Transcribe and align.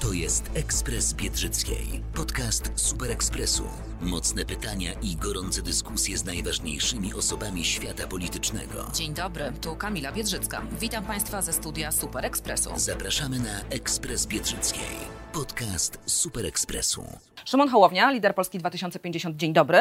To 0.00 0.12
jest 0.12 0.50
Ekspres 0.54 1.14
Biedrzyckiej. 1.14 2.02
Podcast 2.14 2.72
Super 2.74 3.10
Ekspresu. 3.10 3.62
Mocne 4.00 4.44
pytania 4.44 4.92
i 5.02 5.16
gorące 5.16 5.62
dyskusje 5.62 6.18
z 6.18 6.24
najważniejszymi 6.24 7.14
osobami 7.14 7.64
świata 7.64 8.06
politycznego. 8.06 8.86
Dzień 8.94 9.14
dobry, 9.14 9.52
tu 9.60 9.76
Kamila 9.76 10.12
Biedrzycka. 10.12 10.62
Witam 10.80 11.04
Państwa 11.04 11.42
ze 11.42 11.52
studia 11.52 11.92
Super 11.92 12.24
Ekspresu. 12.24 12.70
Zapraszamy 12.76 13.38
na 13.38 13.60
Ekspres 13.70 14.26
Biedrzyckiej. 14.26 14.96
Podcast 15.32 15.98
Super 16.06 16.46
Ekspresu. 16.46 17.04
Szymon 17.44 17.68
Hołownia, 17.68 18.10
lider 18.10 18.34
Polski 18.34 18.58
2050. 18.58 19.36
Dzień 19.36 19.52
dobry. 19.52 19.78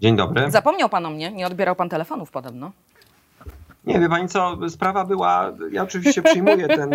Dzień 0.00 0.16
dobry. 0.16 0.50
Zapomniał 0.50 0.88
Pan 0.88 1.06
o 1.06 1.10
mnie, 1.10 1.32
nie 1.32 1.46
odbierał 1.46 1.76
Pan 1.76 1.88
telefonów 1.88 2.30
podobno. 2.30 2.72
Nie, 3.86 4.00
wie 4.00 4.08
pani 4.08 4.28
co, 4.28 4.56
sprawa 4.68 5.04
była, 5.04 5.52
ja 5.72 5.82
oczywiście 5.82 6.22
przyjmuję 6.22 6.68
ten 6.68 6.90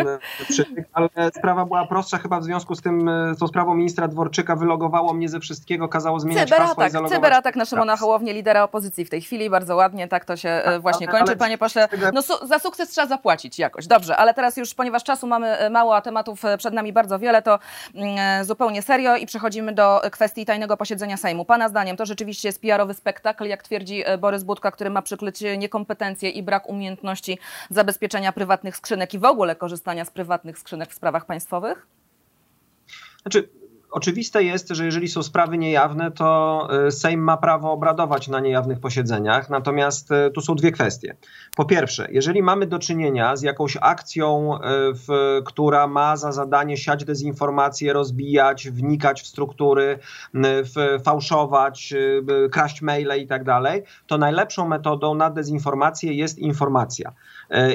przytyk, 0.50 0.86
ale 0.94 1.10
sprawa 1.36 1.66
była 1.66 1.88
prostsza 1.88 2.18
chyba 2.18 2.40
w 2.40 2.44
związku 2.44 2.76
z 2.76 2.82
tym, 2.82 3.10
z 3.36 3.40
tą 3.40 3.48
sprawą 3.48 3.76
ministra 3.76 4.08
Dworczyka, 4.08 4.56
wylogowało 4.56 5.14
mnie 5.14 5.30
ze 5.30 5.40
wszystkiego, 5.40 5.88
kazało 5.88 6.20
zmieniać 6.20 6.50
hasła 6.50 6.66
i 6.66 6.68
Cyberatak, 6.68 6.92
zalogować. 6.92 7.18
cyberatak 7.18 7.56
na 7.56 7.66
Szymona 7.66 7.98
Hołownię, 7.98 8.34
lidera 8.34 8.64
opozycji 8.64 9.06
w 9.06 9.10
tej 9.10 9.22
chwili. 9.22 9.50
Bardzo 9.50 9.76
ładnie, 9.76 10.08
tak 10.08 10.26
to 10.26 10.38
się 10.38 10.50
e, 10.50 10.80
właśnie 10.80 11.10
ale- 11.10 11.18
kończy, 11.18 11.32
ale- 11.32 11.40
panie 11.40 11.58
pośle. 11.58 11.88
No 12.14 12.22
su 12.22 12.48
za 12.48 12.60
sukces 12.60 12.90
trzeba 12.90 13.08
zapłacić 13.08 13.60
jakoś. 13.60 13.88
Dobrze, 13.88 14.18
ale 14.18 14.34
teraz 14.34 14.58
już, 14.58 14.74
ponieważ 14.74 15.04
czasu 15.04 15.28
mamy 15.28 15.48
e, 15.48 15.70
mało, 15.70 15.96
a 15.96 16.02
tematów 16.02 16.46
e, 16.46 16.58
przed 16.58 16.74
nami 16.74 16.94
bardzo 16.94 17.20
wiele, 17.20 17.42
to 17.42 17.60
mm, 17.96 18.16
e, 18.20 18.46
zupełnie 18.46 18.82
serio 18.82 19.16
i 19.16 19.26
przechodzimy 19.26 19.74
do 19.74 20.02
kwestii 20.12 20.46
tajnego 20.46 20.78
posiedzenia 20.78 21.18
Sejmu. 21.18 21.46
Pana 21.46 21.70
zdaniem 21.70 21.98
to 21.98 22.06
rzeczywiście 22.06 22.48
jest 22.48 22.62
PR-owy 22.62 22.94
spektakl, 22.94 23.46
jak 23.46 23.64
twierdzi 23.64 24.04
e, 24.06 24.18
Borys 24.18 24.44
Budka, 24.44 24.72
który 24.72 24.90
ma 24.90 25.02
przykryć 25.02 25.44
e, 25.44 25.58
niekompetencje 25.58 26.30
i 26.30 26.44
brak 26.44 26.70
umiejętności 26.70 26.81
zabezpieczenia 27.70 28.32
prywatnych 28.32 28.78
skrzynek 28.78 29.14
i 29.14 29.20
w 29.20 29.26
ogóle 29.26 29.56
korzystania 29.56 30.06
z 30.06 30.12
prywatnych 30.12 30.60
skrzynek 30.60 30.90
w 30.90 30.94
sprawach 30.94 31.26
państwowych? 31.26 31.88
Znaczy, 33.22 33.50
oczywiste 33.92 34.44
jest, 34.44 34.70
że 34.70 34.86
jeżeli 34.86 35.08
są 35.08 35.24
sprawy 35.24 35.58
niejawne, 35.58 36.12
to 36.12 36.68
y, 36.88 36.92
Sejm 36.92 37.22
ma 37.22 37.38
prawo 37.38 37.72
obradować 37.72 38.28
na 38.28 38.40
niejawnych 38.40 38.80
posiedzeniach, 38.80 39.50
natomiast 39.50 40.12
y, 40.12 40.32
tu 40.32 40.42
są 40.42 40.56
dwie 40.56 40.72
kwestie. 40.72 41.16
Po 41.56 41.66
pierwsze, 41.66 42.08
jeżeli 42.12 42.44
mamy 42.44 42.68
do 42.68 42.80
czynienia 42.80 43.36
z 43.36 43.42
jakąś 43.42 43.78
akcją, 43.82 44.56
y, 44.56 44.60
w, 44.94 45.42
która 45.46 45.88
ma 45.88 46.18
za 46.18 46.32
zadanie 46.32 46.78
siać 46.78 47.06
dezinformację, 47.06 47.94
rozbijać, 47.94 48.70
wnikać 48.70 49.22
w 49.22 49.28
struktury, 49.28 50.00
w, 50.34 51.00
fałszować, 51.04 51.94
kraść 52.52 52.82
maile 52.82 53.22
i 53.22 53.28
tak 53.28 53.44
dalej, 53.44 53.84
to 54.08 54.18
najlepszą 54.18 54.68
metodą 54.68 55.16
na 55.16 55.30
dezinformację 55.30 56.14
jest 56.14 56.40
informacja. 56.40 57.14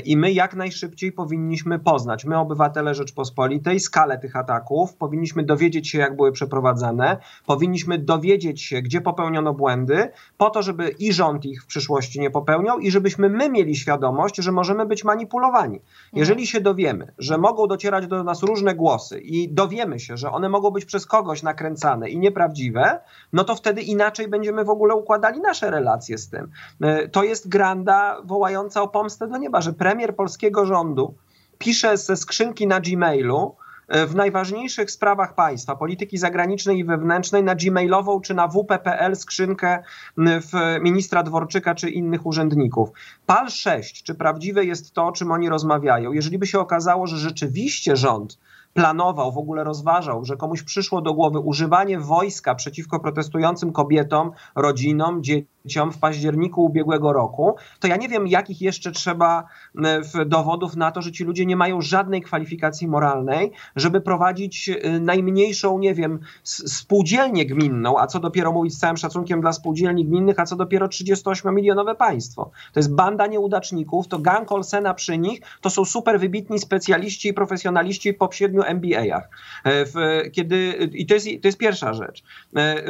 I 0.04 0.16
my 0.16 0.32
jak 0.32 0.54
najszybciej 0.54 1.12
powinniśmy 1.12 1.78
poznać, 1.78 2.24
my 2.24 2.38
obywatele 2.38 2.94
Rzeczpospolitej, 2.94 3.80
skalę 3.80 4.18
tych 4.18 4.36
ataków, 4.36 4.94
powinniśmy 4.94 5.42
dowiedzieć 5.42 5.88
się, 5.88 6.05
jak 6.06 6.16
były 6.16 6.32
przeprowadzane, 6.32 7.16
powinniśmy 7.46 7.98
dowiedzieć 7.98 8.62
się, 8.62 8.82
gdzie 8.82 9.00
popełniono 9.00 9.54
błędy, 9.54 10.10
po 10.36 10.50
to, 10.50 10.62
żeby 10.62 10.88
i 10.88 11.12
rząd 11.12 11.44
ich 11.44 11.62
w 11.62 11.66
przyszłości 11.66 12.20
nie 12.20 12.30
popełniał 12.30 12.78
i 12.78 12.90
żebyśmy 12.90 13.28
my 13.28 13.50
mieli 13.50 13.76
świadomość, 13.76 14.36
że 14.36 14.52
możemy 14.52 14.86
być 14.86 15.04
manipulowani. 15.04 15.80
Jeżeli 16.12 16.46
się 16.46 16.60
dowiemy, 16.60 17.12
że 17.18 17.38
mogą 17.38 17.66
docierać 17.66 18.06
do 18.06 18.24
nas 18.24 18.42
różne 18.42 18.74
głosy 18.74 19.20
i 19.20 19.48
dowiemy 19.48 20.00
się, 20.00 20.16
że 20.16 20.32
one 20.32 20.48
mogą 20.48 20.70
być 20.70 20.84
przez 20.84 21.06
kogoś 21.06 21.42
nakręcane 21.42 22.10
i 22.10 22.18
nieprawdziwe, 22.18 23.00
no 23.32 23.44
to 23.44 23.54
wtedy 23.54 23.82
inaczej 23.82 24.28
będziemy 24.28 24.64
w 24.64 24.70
ogóle 24.70 24.94
układali 24.94 25.40
nasze 25.40 25.70
relacje 25.70 26.18
z 26.18 26.28
tym. 26.28 26.50
Y, 26.84 27.08
To 27.08 27.24
jest 27.24 27.48
granda 27.48 28.20
wołająca 28.24 28.82
o 28.82 28.88
pomstę 28.88 29.28
do 29.28 29.36
nieba, 29.36 29.60
że 29.60 29.72
premier 29.72 30.16
polskiego 30.16 30.66
rządu 30.66 31.14
pisze 31.58 31.96
ze 31.96 32.16
skrzynki 32.16 32.66
na 32.66 32.80
Gmailu 32.80 33.54
e, 33.60 33.65
w 33.88 34.14
najważniejszych 34.14 34.90
sprawach 34.90 35.34
państwa, 35.34 35.76
polityki 35.76 36.18
zagranicznej 36.18 36.78
i 36.78 36.84
wewnętrznej, 36.84 37.42
na 37.42 37.54
gmailową 37.54 38.20
czy 38.20 38.34
na 38.34 38.48
wp.pl 38.48 39.16
skrzynkę 39.16 39.82
w 40.16 40.78
ministra 40.80 41.22
Dworczyka 41.22 41.74
czy 41.74 41.90
innych 41.90 42.26
urzędników. 42.26 42.88
PAL 43.26 43.50
6, 43.50 44.02
czy 44.02 44.14
prawdziwe 44.14 44.64
jest 44.64 44.92
to, 44.92 45.06
o 45.06 45.12
czym 45.12 45.32
oni 45.32 45.48
rozmawiają? 45.48 46.12
Jeżeli 46.12 46.38
by 46.38 46.46
się 46.46 46.60
okazało, 46.60 47.06
że 47.06 47.16
rzeczywiście 47.16 47.96
rząd 47.96 48.38
planował, 48.74 49.32
w 49.32 49.38
ogóle 49.38 49.64
rozważał, 49.64 50.24
że 50.24 50.36
komuś 50.36 50.62
przyszło 50.62 51.02
do 51.02 51.14
głowy 51.14 51.38
używanie 51.38 51.98
wojska 51.98 52.54
przeciwko 52.54 53.00
protestującym 53.00 53.72
kobietom, 53.72 54.30
rodzinom, 54.54 55.22
dzieciom 55.22 55.55
w 55.92 55.98
październiku 55.98 56.64
ubiegłego 56.64 57.12
roku, 57.12 57.56
to 57.80 57.88
ja 57.88 57.96
nie 57.96 58.08
wiem, 58.08 58.26
jakich 58.26 58.60
jeszcze 58.62 58.92
trzeba 58.92 59.44
e, 59.84 60.24
dowodów 60.26 60.76
na 60.76 60.90
to, 60.90 61.02
że 61.02 61.12
ci 61.12 61.24
ludzie 61.24 61.46
nie 61.46 61.56
mają 61.56 61.80
żadnej 61.80 62.22
kwalifikacji 62.22 62.88
moralnej, 62.88 63.52
żeby 63.76 64.00
prowadzić 64.00 64.68
e, 64.68 65.00
najmniejszą, 65.00 65.78
nie 65.78 65.94
wiem, 65.94 66.18
spółdzielnię 66.42 67.46
gminną, 67.46 67.98
a 67.98 68.06
co 68.06 68.20
dopiero 68.20 68.52
mówić 68.52 68.74
z 68.74 68.78
całym 68.78 68.96
szacunkiem 68.96 69.40
dla 69.40 69.52
spółdzielni 69.52 70.04
gminnych, 70.04 70.40
a 70.40 70.44
co 70.44 70.56
dopiero 70.56 70.86
38-milionowe 70.86 71.94
państwo. 71.94 72.50
To 72.72 72.80
jest 72.80 72.94
banda 72.94 73.26
nieudaczników, 73.26 74.08
to 74.08 74.18
gang 74.18 74.52
Olsena 74.52 74.94
przy 74.94 75.18
nich, 75.18 75.40
to 75.60 75.70
są 75.70 75.84
super 75.84 76.20
wybitni 76.20 76.58
specjaliści 76.58 77.28
i 77.28 77.34
profesjonaliści 77.34 78.14
po 78.14 78.32
siedmiu 78.32 78.62
MBA-ach. 78.62 79.28
E, 79.64 80.30
Kiedy, 80.30 80.90
I 80.92 81.06
to 81.06 81.14
jest, 81.14 81.26
to 81.42 81.48
jest 81.48 81.58
pierwsza 81.58 81.92
rzecz. 81.92 82.22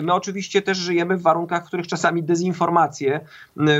My 0.03 0.12
oczywiście 0.12 0.62
też 0.62 0.78
żyjemy 0.78 1.16
w 1.16 1.22
warunkach, 1.22 1.65
w 1.65 1.66
których 1.66 1.86
czasami 1.86 2.22
dezinformację, 2.22 2.66
e, 2.75 3.21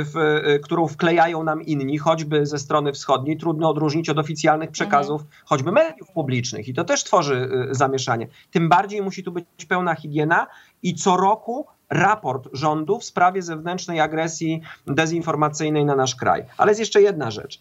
w, 0.03 0.17
e, 0.17 0.59
którą 0.59 0.87
wklejają 0.87 1.43
nam 1.43 1.61
inni, 1.61 1.97
choćby 1.97 2.45
ze 2.45 2.59
strony 2.59 2.93
wschodniej, 2.93 3.37
trudno 3.37 3.69
odróżnić 3.69 4.09
od 4.09 4.19
oficjalnych 4.19 4.71
przekazów, 4.71 5.21
choćby 5.45 5.71
mediów 5.71 6.11
publicznych 6.11 6.67
i 6.67 6.73
to 6.73 6.83
też 6.83 7.03
tworzy 7.03 7.49
e, 7.71 7.75
zamieszanie. 7.75 8.27
Tym 8.51 8.69
bardziej 8.69 9.01
musi 9.01 9.23
tu 9.23 9.31
być 9.31 9.65
pełna 9.69 9.95
higiena 9.95 10.47
i 10.83 10.95
co 10.95 11.17
roku 11.17 11.65
raport 11.89 12.47
rządu 12.53 12.99
w 12.99 13.03
sprawie 13.03 13.41
zewnętrznej 13.41 13.99
agresji 13.99 14.61
dezinformacyjnej 14.87 15.85
na 15.85 15.95
nasz 15.95 16.15
kraj. 16.15 16.43
Ale 16.57 16.71
jest 16.71 16.79
jeszcze 16.79 17.01
jedna 17.01 17.31
rzecz. 17.31 17.59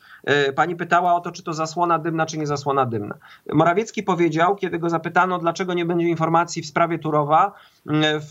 Pani 0.56 0.76
pytała 0.76 1.14
o 1.14 1.20
to, 1.20 1.32
czy 1.32 1.42
to 1.42 1.54
zasłona 1.54 1.98
dymna, 1.98 2.26
czy 2.26 2.38
nie 2.38 2.46
zasłona 2.46 2.86
dymna. 2.86 3.14
Morawiecki 3.52 4.02
powiedział, 4.02 4.56
kiedy 4.56 4.78
go 4.78 4.90
zapytano, 4.90 5.38
dlaczego 5.38 5.74
nie 5.74 5.84
będzie 5.84 6.08
informacji 6.08 6.62
w 6.62 6.66
sprawie 6.66 6.98
Turowa, 6.98 7.52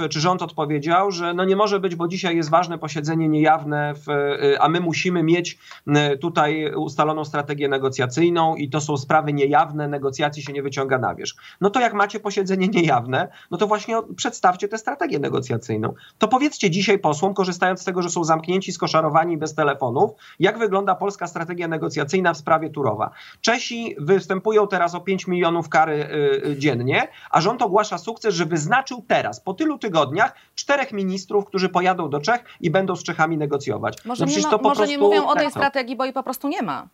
czy 0.10 0.20
rząd 0.20 0.42
odpowiedział, 0.42 1.12
że 1.12 1.34
no 1.34 1.46
nie 1.46 1.56
może 1.56 1.80
być, 1.80 1.96
bo 1.96 2.08
dzisiaj 2.08 2.36
jest 2.36 2.50
ważne 2.50 2.78
posiedzenie 2.78 3.28
niejawne, 3.28 3.94
w, 3.96 4.10
e, 4.10 4.62
a 4.62 4.70
my 4.70 4.80
musimy 4.80 5.24
mieć 5.24 5.58
m, 5.88 5.98
tutaj 6.22 6.76
ustaloną 6.76 7.26
strategię 7.26 7.68
negocjacyjną 7.68 8.56
i 8.56 8.70
to 8.70 8.82
są 8.82 8.98
sprawy 8.98 9.34
niejawne, 9.34 9.88
negocjacji 9.88 10.44
się 10.44 10.54
nie 10.54 10.64
wyciąga 10.64 10.98
na 10.98 11.16
wierzch. 11.16 11.38
No 11.62 11.70
to 11.70 11.80
jak 11.80 11.94
macie 11.94 12.20
posiedzenie 12.20 12.68
niejawne, 12.68 13.28
no 13.52 13.58
to 13.58 13.68
właśnie 13.68 13.98
przedstawcie 14.16 14.68
tę 14.68 14.78
strategię 14.78 15.20
negocjacyjną. 15.20 15.94
To 16.18 16.28
powiedzcie 16.28 16.70
dzisiaj 16.70 17.00
posłom, 17.00 17.34
korzystając 17.34 17.82
z 17.82 17.86
tego, 17.86 18.02
że 18.02 18.10
są 18.10 18.24
zamknięci, 18.24 18.72
skoszarowani 18.72 19.38
bez 19.38 19.56
telefonów, 19.56 20.12
jak 20.40 20.58
wygląda 20.58 20.96
polska 20.96 21.28
strategia 21.28 21.68
negocjacyjna 21.68 22.34
w 22.34 22.38
sprawie 22.38 22.70
Turowa. 22.70 23.12
Czesi 23.42 23.96
występują 24.00 24.68
teraz 24.68 24.96
o 24.96 25.02
5 25.02 25.28
milionów 25.28 25.70
kary 25.70 25.94
y, 25.94 26.48
y, 26.48 26.58
dziennie, 26.58 27.08
a 27.32 27.42
rząd 27.42 27.62
ogłasza 27.62 27.98
sukces, 27.98 28.36
że 28.36 28.46
wyznaczył 28.46 29.04
teraz, 29.08 29.40
po 29.46 29.54
tylu 29.54 29.78
tygodniach, 29.78 30.34
czterech 30.56 30.92
ministrów, 30.92 31.46
którzy 31.46 31.70
pojadą 31.70 32.10
do 32.10 32.20
Czech 32.20 32.44
i 32.62 32.72
będą 32.72 32.96
z 32.96 33.04
Czechami 33.04 33.38
negocjować. 33.38 34.06
Może, 34.06 34.26
No 34.26 34.32
nie, 34.32 34.42
ma, 34.44 34.58
może 34.58 34.88
nie 34.88 34.98
prostu- 34.98 35.00
mówią 35.00 35.26
o 35.28 35.34
tej 35.36 35.46
tak, 35.46 35.56
no. 35.56 35.62
strategii, 35.62 35.96
bo 35.96 36.04
jej 36.04 36.14
po 36.14 36.24
prostu 36.24 36.48
nie 36.48 36.62
ma. 36.62 36.88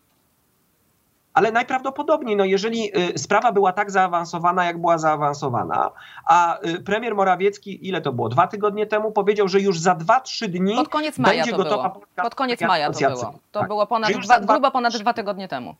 Ale 1.33 1.51
najprawdopodobniej, 1.51 2.36
no 2.36 2.45
jeżeli 2.45 2.98
y, 3.15 3.18
sprawa 3.19 3.51
była 3.51 3.71
tak 3.74 3.92
zaawansowana, 3.92 4.65
jak 4.65 4.77
była 4.81 4.98
zaawansowana, 4.98 5.92
a 6.27 6.59
y, 6.65 6.83
premier 6.83 7.15
Morawiecki, 7.15 7.88
ile 7.88 8.01
to 8.01 8.13
było, 8.13 8.30
dwa 8.30 8.48
tygodnie 8.48 8.86
temu, 8.86 9.12
powiedział, 9.12 9.47
że 9.47 9.59
już 9.59 9.80
za 9.80 9.95
dwa, 9.95 10.19
trzy 10.19 10.47
dni 10.47 10.75
Pod 10.75 10.89
koniec 10.89 11.19
maja 11.19 11.36
będzie 11.44 11.51
to 11.51 11.57
gotowa 11.57 11.89
było. 11.89 12.06
Pod 12.24 12.36
koniec 12.36 12.62
maja 12.62 12.92
to 12.92 13.00
było. 13.00 13.33
To 13.51 13.59
Tak. 13.59 13.68
było 13.68 13.88
ponad 13.88 14.12
dwa- 14.12 14.45
grubo 14.45 14.71
ponad 14.71 14.97
dwa 14.97 15.13
tygodnie 15.13 15.47
temu. 15.47 15.75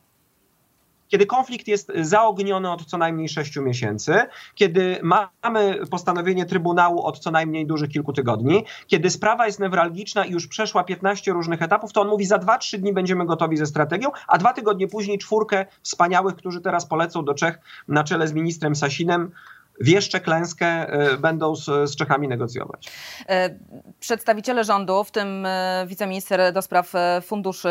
Kiedy 1.11 1.25
konflikt 1.25 1.67
jest 1.67 1.91
zaogniony 2.01 2.71
od 2.71 2.85
co 2.85 2.97
najmniej 2.97 3.29
sześciu 3.29 3.61
miesięcy, 3.61 4.13
kiedy 4.55 4.99
mamy 5.41 5.79
postanowienie 5.91 6.45
Trybunału 6.45 7.03
od 7.03 7.19
co 7.19 7.31
najmniej 7.31 7.67
dużych 7.67 7.89
kilku 7.89 8.13
tygodni, 8.13 8.65
kiedy 8.87 9.09
sprawa 9.09 9.45
jest 9.45 9.59
newralgiczna 9.59 10.25
i 10.25 10.31
już 10.31 10.47
przeszła 10.47 10.83
15 10.83 11.31
różnych 11.31 11.61
etapów, 11.61 11.93
to 11.93 12.01
on 12.01 12.07
mówi, 12.07 12.25
za 12.25 12.37
2-3 12.37 12.77
dni 12.77 12.93
będziemy 12.93 13.25
gotowi 13.25 13.57
ze 13.57 13.65
strategią, 13.65 14.09
a 14.27 14.37
dwa 14.37 14.53
tygodnie 14.53 14.87
później 14.87 15.17
czwórkę 15.17 15.65
wspaniałych, 15.83 16.35
którzy 16.35 16.61
teraz 16.61 16.85
polecą 16.85 17.25
do 17.25 17.33
Czech 17.33 17.59
na 17.87 18.03
czele 18.03 18.27
z 18.27 18.33
ministrem 18.33 18.75
Sasinem, 18.75 19.31
wieszcze 19.81 20.19
klęskę 20.19 20.65
e, 20.67 21.17
będą 21.17 21.55
z, 21.55 21.65
z 21.65 21.95
Czechami 21.95 22.27
negocjować. 22.27 22.91
E, 23.29 23.49
przedstawiciele 23.99 24.63
rządu, 24.63 25.03
w 25.03 25.11
tym 25.11 25.45
e, 25.45 25.85
wiceminister 25.87 26.53
do 26.53 26.61
spraw 26.61 26.91
funduszy 27.21 27.69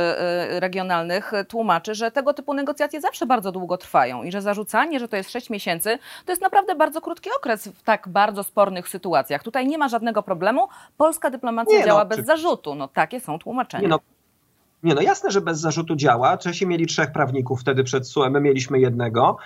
regionalnych, 0.49 1.33
tłumaczy, 1.49 1.95
że 1.95 2.11
tego 2.11 2.35
typu 2.35 2.55
negocjacje 2.55 3.01
zawsze 3.01 3.27
bardzo 3.27 3.53
długo 3.53 3.77
trwają 3.77 4.23
i 4.23 4.33
że 4.33 4.43
zarzucanie, 4.43 5.01
że 5.01 5.09
to 5.09 5.17
jest 5.17 5.31
6 5.31 5.51
miesięcy, 5.51 5.99
to 6.25 6.33
jest 6.33 6.43
naprawdę 6.43 6.75
bardzo 6.75 7.01
krótki 7.01 7.31
okres 7.37 7.69
w 7.69 7.83
tak 7.83 8.09
bardzo 8.09 8.45
spornych 8.45 8.89
sytuacjach. 8.89 9.43
Tutaj 9.43 9.67
nie 9.67 9.79
ma 9.79 9.89
żadnego 9.89 10.23
problemu. 10.23 10.69
Polska 10.97 11.31
dyplomacja 11.31 11.75
nie, 11.75 11.81
no, 11.81 11.87
działa 11.87 12.01
no, 12.01 12.07
bez 12.07 12.19
czy... 12.19 12.25
zarzutu. 12.25 12.75
No 12.75 12.89
takie 12.89 13.21
są 13.21 13.39
tłumaczenia. 13.39 13.83
Nie, 13.83 13.89
no, 13.89 13.99
nie, 14.83 14.95
no 14.95 15.03
jasne, 15.03 15.31
że 15.31 15.41
bez 15.41 15.61
zarzutu 15.61 15.97
działa. 15.97 16.39
Czesi 16.39 16.67
mieli 16.67 16.87
trzech 16.87 17.13
prawników 17.13 17.61
wtedy 17.61 17.85
przed 17.85 18.09
SUE, 18.09 18.31
my 18.31 18.41
mieliśmy 18.41 18.81
jednego. 18.81 19.37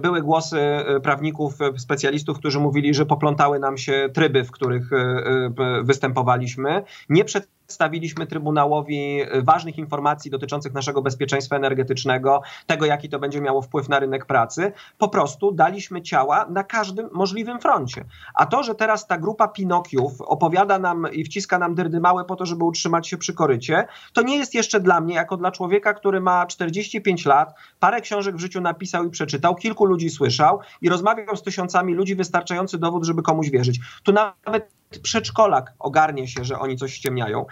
Były 0.00 0.22
głosy 0.22 0.60
e, 0.60 1.00
prawników, 1.00 1.60
e, 1.60 1.78
specjalistów, 1.78 2.38
którzy 2.38 2.60
mówili, 2.60 2.94
że 2.94 3.06
poplątały 3.06 3.58
nam 3.58 3.78
się 3.78 4.08
tryby, 4.14 4.44
w 4.44 4.50
których 4.50 4.92
e, 4.92 5.50
występowaliśmy. 5.82 6.82
Nie 7.08 7.24
przed 7.24 7.48
przedstawiliśmy 7.66 8.26
Trybunałowi 8.26 9.22
y, 9.22 9.42
ważnych 9.42 9.78
informacji 9.78 10.30
dotyczących 10.30 10.74
naszego 10.74 11.02
bezpieczeństwa 11.02 11.56
energetycznego, 11.56 12.42
tego, 12.66 12.86
jaki 12.86 13.08
to 13.08 13.18
będzie 13.18 13.40
miało 13.40 13.62
wpływ 13.62 13.88
na 13.88 13.98
rynek 13.98 14.26
pracy. 14.26 14.72
Po 14.98 15.08
prostu 15.08 15.52
daliśmy 15.52 16.02
ciała 16.02 16.46
na 16.50 16.64
każdym 16.64 17.08
możliwym 17.12 17.60
froncie. 17.60 18.04
A 18.34 18.46
to, 18.46 18.62
że 18.62 18.74
teraz 18.74 19.06
ta 19.06 19.18
grupa 19.18 19.48
Pinokiów 19.48 20.20
opowiada 20.20 20.78
nam 20.78 21.06
i 21.12 21.24
wciska 21.24 21.58
nam 21.58 21.74
dyrdy 21.74 22.00
małe 22.00 22.24
po 22.24 22.36
to, 22.36 22.46
żeby 22.46 22.64
utrzymać 22.64 23.08
się 23.08 23.16
przy 23.16 23.34
korycie, 23.34 23.86
to 24.12 24.22
nie 24.22 24.36
jest 24.36 24.54
jeszcze 24.54 24.80
dla 24.80 25.00
mnie, 25.00 25.14
jako 25.14 25.36
dla 25.36 25.50
człowieka, 25.50 25.94
który 25.94 26.20
ma 26.20 26.46
45 26.46 27.26
lat, 27.26 27.54
parę 27.80 28.00
książek 28.00 28.36
w 28.36 28.40
życiu 28.40 28.60
napisał 28.60 29.04
i 29.04 29.10
przeczytał, 29.10 29.54
kilku 29.54 29.84
ludzi 29.84 30.10
słyszał 30.10 30.60
i 30.82 30.88
rozmawiał 30.88 31.36
z 31.36 31.42
tysiącami 31.42 31.94
ludzi, 31.94 32.14
wystarczający 32.14 32.78
dowód, 32.78 33.04
żeby 33.04 33.22
komuś 33.22 33.50
wierzyć. 33.50 33.80
Tu 34.02 34.12
nawet 34.12 34.83
przedszkolak 34.98 35.72
ogarnie 35.78 36.28
się, 36.28 36.44
że 36.44 36.58
oni 36.58 36.76
coś 36.76 36.94
ściemniają 36.94 37.46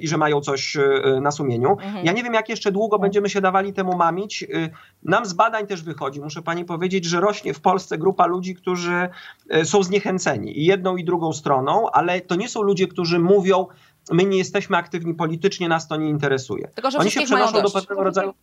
i 0.00 0.08
że 0.08 0.16
mają 0.16 0.40
coś 0.40 0.76
e, 0.76 1.20
na 1.20 1.30
sumieniu. 1.30 1.70
Mhm. 1.70 2.06
Ja 2.06 2.12
nie 2.12 2.22
wiem, 2.22 2.34
jak 2.34 2.48
jeszcze 2.48 2.72
długo 2.72 2.98
będziemy 2.98 3.28
się 3.28 3.40
dawali 3.40 3.72
temu 3.72 3.96
mamić. 3.96 4.42
Y, 4.42 4.70
nam 5.02 5.26
z 5.26 5.32
badań 5.32 5.66
też 5.66 5.82
wychodzi, 5.82 6.20
muszę 6.20 6.42
pani 6.42 6.64
powiedzieć, 6.64 7.04
że 7.04 7.20
rośnie 7.20 7.54
w 7.54 7.60
Polsce 7.60 7.98
grupa 7.98 8.26
ludzi, 8.26 8.54
którzy 8.54 9.08
e, 9.50 9.64
są 9.64 9.82
zniechęceni 9.82 10.58
i 10.58 10.64
jedną 10.64 10.96
i 10.96 11.04
drugą 11.04 11.32
stroną, 11.32 11.90
ale 11.90 12.20
to 12.20 12.34
nie 12.34 12.48
są 12.48 12.62
ludzie, 12.62 12.86
którzy 12.86 13.18
mówią, 13.18 13.66
my 14.12 14.24
nie 14.24 14.38
jesteśmy 14.38 14.76
aktywni 14.76 15.14
politycznie, 15.14 15.68
nas 15.68 15.88
to 15.88 15.96
nie 15.96 16.08
interesuje. 16.08 16.68
Tylko, 16.74 16.90
że 16.90 16.98
Oni 16.98 17.10
się 17.10 17.22
przenoszą 17.22 17.62
do 17.62 17.70
pewnego 17.70 18.04
rodzaju 18.04 18.34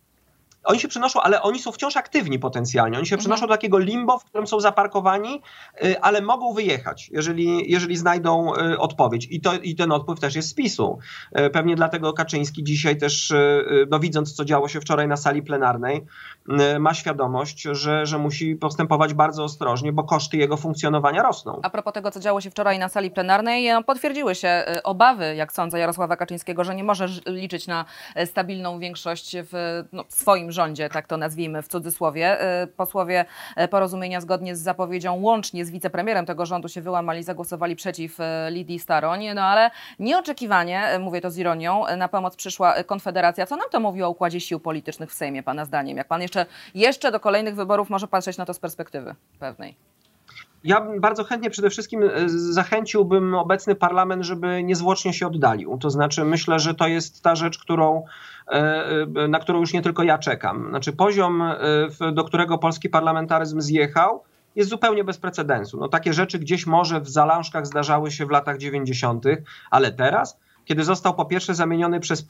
oni 0.66 0.80
się 0.80 0.88
przenoszą, 0.88 1.20
ale 1.20 1.42
oni 1.42 1.58
są 1.58 1.72
wciąż 1.72 1.96
aktywni 1.96 2.38
potencjalnie. 2.38 2.98
Oni 2.98 3.06
się 3.06 3.14
mhm. 3.14 3.20
przenoszą 3.20 3.46
do 3.46 3.54
takiego 3.54 3.78
limbo, 3.78 4.18
w 4.18 4.24
którym 4.24 4.46
są 4.46 4.60
zaparkowani, 4.60 5.42
y, 5.84 6.00
ale 6.00 6.22
mogą 6.22 6.54
wyjechać, 6.54 7.10
jeżeli, 7.12 7.70
jeżeli 7.72 7.96
znajdą 7.96 8.54
y, 8.54 8.78
odpowiedź. 8.78 9.28
I, 9.30 9.40
to, 9.40 9.54
I 9.54 9.74
ten 9.74 9.92
odpływ 9.92 10.20
też 10.20 10.34
jest 10.34 10.48
z 10.48 10.54
PiSu. 10.54 10.98
Y, 11.38 11.50
pewnie 11.50 11.76
dlatego 11.76 12.12
Kaczyński 12.12 12.64
dzisiaj 12.64 12.96
też, 12.96 13.32
no 13.90 13.98
widząc 13.98 14.34
co 14.34 14.44
działo 14.44 14.68
się 14.68 14.80
wczoraj 14.80 15.08
na 15.08 15.16
sali 15.16 15.42
plenarnej, 15.42 16.06
ma 16.78 16.94
świadomość, 16.94 17.62
że, 17.62 18.06
że 18.06 18.18
musi 18.18 18.56
postępować 18.56 19.14
bardzo 19.14 19.44
ostrożnie, 19.44 19.92
bo 19.92 20.04
koszty 20.04 20.36
jego 20.36 20.56
funkcjonowania 20.56 21.22
rosną. 21.22 21.60
A 21.62 21.70
propos 21.70 21.92
tego, 21.94 22.10
co 22.10 22.20
działo 22.20 22.40
się 22.40 22.50
wczoraj 22.50 22.78
na 22.78 22.88
sali 22.88 23.10
plenarnej, 23.10 23.68
no, 23.68 23.82
potwierdziły 23.82 24.34
się 24.34 24.64
obawy, 24.84 25.34
jak 25.34 25.52
sądzę, 25.52 25.78
Jarosława 25.78 26.16
Kaczyńskiego, 26.16 26.64
że 26.64 26.74
nie 26.74 26.84
może 26.84 27.08
liczyć 27.26 27.66
na 27.66 27.84
stabilną 28.24 28.78
większość 28.78 29.36
w 29.42 29.84
no, 29.92 30.04
swoim 30.08 30.52
rządzie, 30.56 30.88
tak 30.88 31.06
to 31.06 31.16
nazwijmy 31.16 31.62
w 31.62 31.68
cudzysłowie. 31.68 32.62
Y, 32.62 32.66
posłowie 32.66 33.24
y, 33.64 33.68
porozumienia 33.68 34.20
zgodnie 34.20 34.56
z 34.56 34.60
zapowiedzią 34.60 35.14
łącznie 35.14 35.64
z 35.64 35.70
wicepremierem 35.70 36.26
tego 36.26 36.46
rządu 36.46 36.68
się 36.68 36.80
wyłamali, 36.80 37.22
zagłosowali 37.22 37.76
przeciw 37.76 38.20
y, 38.20 38.24
Lidii 38.50 38.78
Staroń, 38.78 39.26
no 39.34 39.42
ale 39.42 39.70
nieoczekiwanie, 39.98 40.98
mówię 41.00 41.20
to 41.20 41.30
z 41.30 41.38
ironią, 41.38 41.84
na 41.96 42.08
pomoc 42.08 42.36
przyszła 42.36 42.74
Konfederacja. 42.84 43.46
Co 43.46 43.56
nam 43.56 43.66
to 43.70 43.80
mówi 43.80 44.02
o 44.02 44.10
układzie 44.10 44.40
sił 44.40 44.60
politycznych 44.60 45.10
w 45.10 45.14
Sejmie, 45.14 45.42
Pana 45.42 45.64
zdaniem? 45.64 45.96
Jak 45.96 46.08
Pan 46.08 46.22
jeszcze, 46.22 46.46
jeszcze 46.74 47.12
do 47.12 47.20
kolejnych 47.20 47.54
wyborów 47.54 47.90
może 47.90 48.08
patrzeć 48.08 48.36
na 48.38 48.46
to 48.46 48.54
z 48.54 48.58
perspektywy 48.58 49.14
pewnej? 49.38 49.76
Ja 50.64 50.86
bardzo 50.98 51.24
chętnie 51.24 51.50
przede 51.50 51.70
wszystkim 51.70 52.00
zachęciłbym 52.26 53.34
obecny 53.34 53.74
parlament, 53.74 54.22
żeby 54.22 54.62
niezwłocznie 54.62 55.12
się 55.12 55.26
oddalił. 55.26 55.78
To 55.78 55.90
znaczy, 55.90 56.24
myślę, 56.24 56.58
że 56.58 56.74
to 56.74 56.86
jest 56.86 57.22
ta 57.22 57.34
rzecz, 57.34 57.58
którą 57.58 58.02
E, 58.02 58.04
e, 58.04 58.35
na 59.28 59.38
którą 59.38 59.60
już 59.60 59.72
nie 59.72 59.82
tylko 59.82 60.02
ja 60.02 60.18
czekam. 60.18 60.68
Znaczy 60.68 60.92
poziom, 60.92 61.42
e, 61.42 62.12
do 62.12 62.24
którego 62.24 62.58
polski 62.58 62.88
parlamentaryzm 62.88 63.60
zjechał, 63.60 64.22
jest 64.56 64.70
zupełnie 64.70 65.04
bez 65.04 65.18
precedensu. 65.18 65.78
No, 65.80 65.88
takie 65.88 66.12
rzeczy 66.12 66.38
gdzieś 66.38 66.66
może 66.66 67.00
w 67.00 67.08
zalążkach 67.08 67.66
zdarzały 67.66 68.10
się 68.10 68.26
w 68.26 68.30
latach 68.30 68.58
90., 68.58 69.24
ale 69.70 69.92
teraz, 69.92 70.38
kiedy 70.66 70.84
został 70.84 71.14
po 71.14 71.24
pierwsze 71.24 71.54
zamieniony 71.54 72.00
przez 72.00 72.28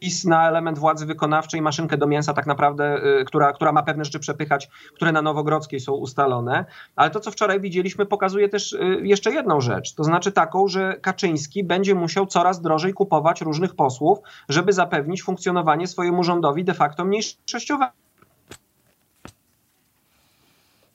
PiS 0.00 0.24
na 0.24 0.48
element 0.48 0.78
władzy 0.78 1.06
wykonawczej, 1.06 1.62
maszynkę 1.62 1.96
do 1.96 2.06
mięsa 2.06 2.34
tak 2.34 2.46
naprawdę, 2.46 3.04
y, 3.20 3.24
która, 3.24 3.52
która 3.52 3.72
ma 3.72 3.82
pewne 3.82 4.04
rzeczy 4.04 4.18
przepychać, 4.18 4.68
które 4.94 5.12
na 5.12 5.22
Nowogrodzkiej 5.22 5.80
są 5.80 5.92
ustalone. 5.92 6.64
Ale 6.96 7.10
to, 7.10 7.20
co 7.20 7.30
wczoraj 7.30 7.60
widzieliśmy, 7.60 8.06
pokazuje 8.06 8.48
też 8.48 8.72
y, 8.72 9.00
jeszcze 9.02 9.32
jedną 9.32 9.60
rzecz. 9.60 9.94
To 9.94 10.04
znaczy 10.04 10.32
taką, 10.32 10.68
że 10.68 10.96
Kaczyński 11.00 11.64
będzie 11.64 11.94
musiał 11.94 12.26
coraz 12.26 12.60
drożej 12.60 12.92
kupować 12.92 13.40
różnych 13.40 13.74
posłów, 13.74 14.18
żeby 14.48 14.72
zapewnić 14.72 15.22
funkcjonowanie 15.22 15.86
swojemu 15.86 16.24
rządowi 16.24 16.64
de 16.64 16.74
facto 16.74 17.04
mniejszościowemu. 17.04 18.01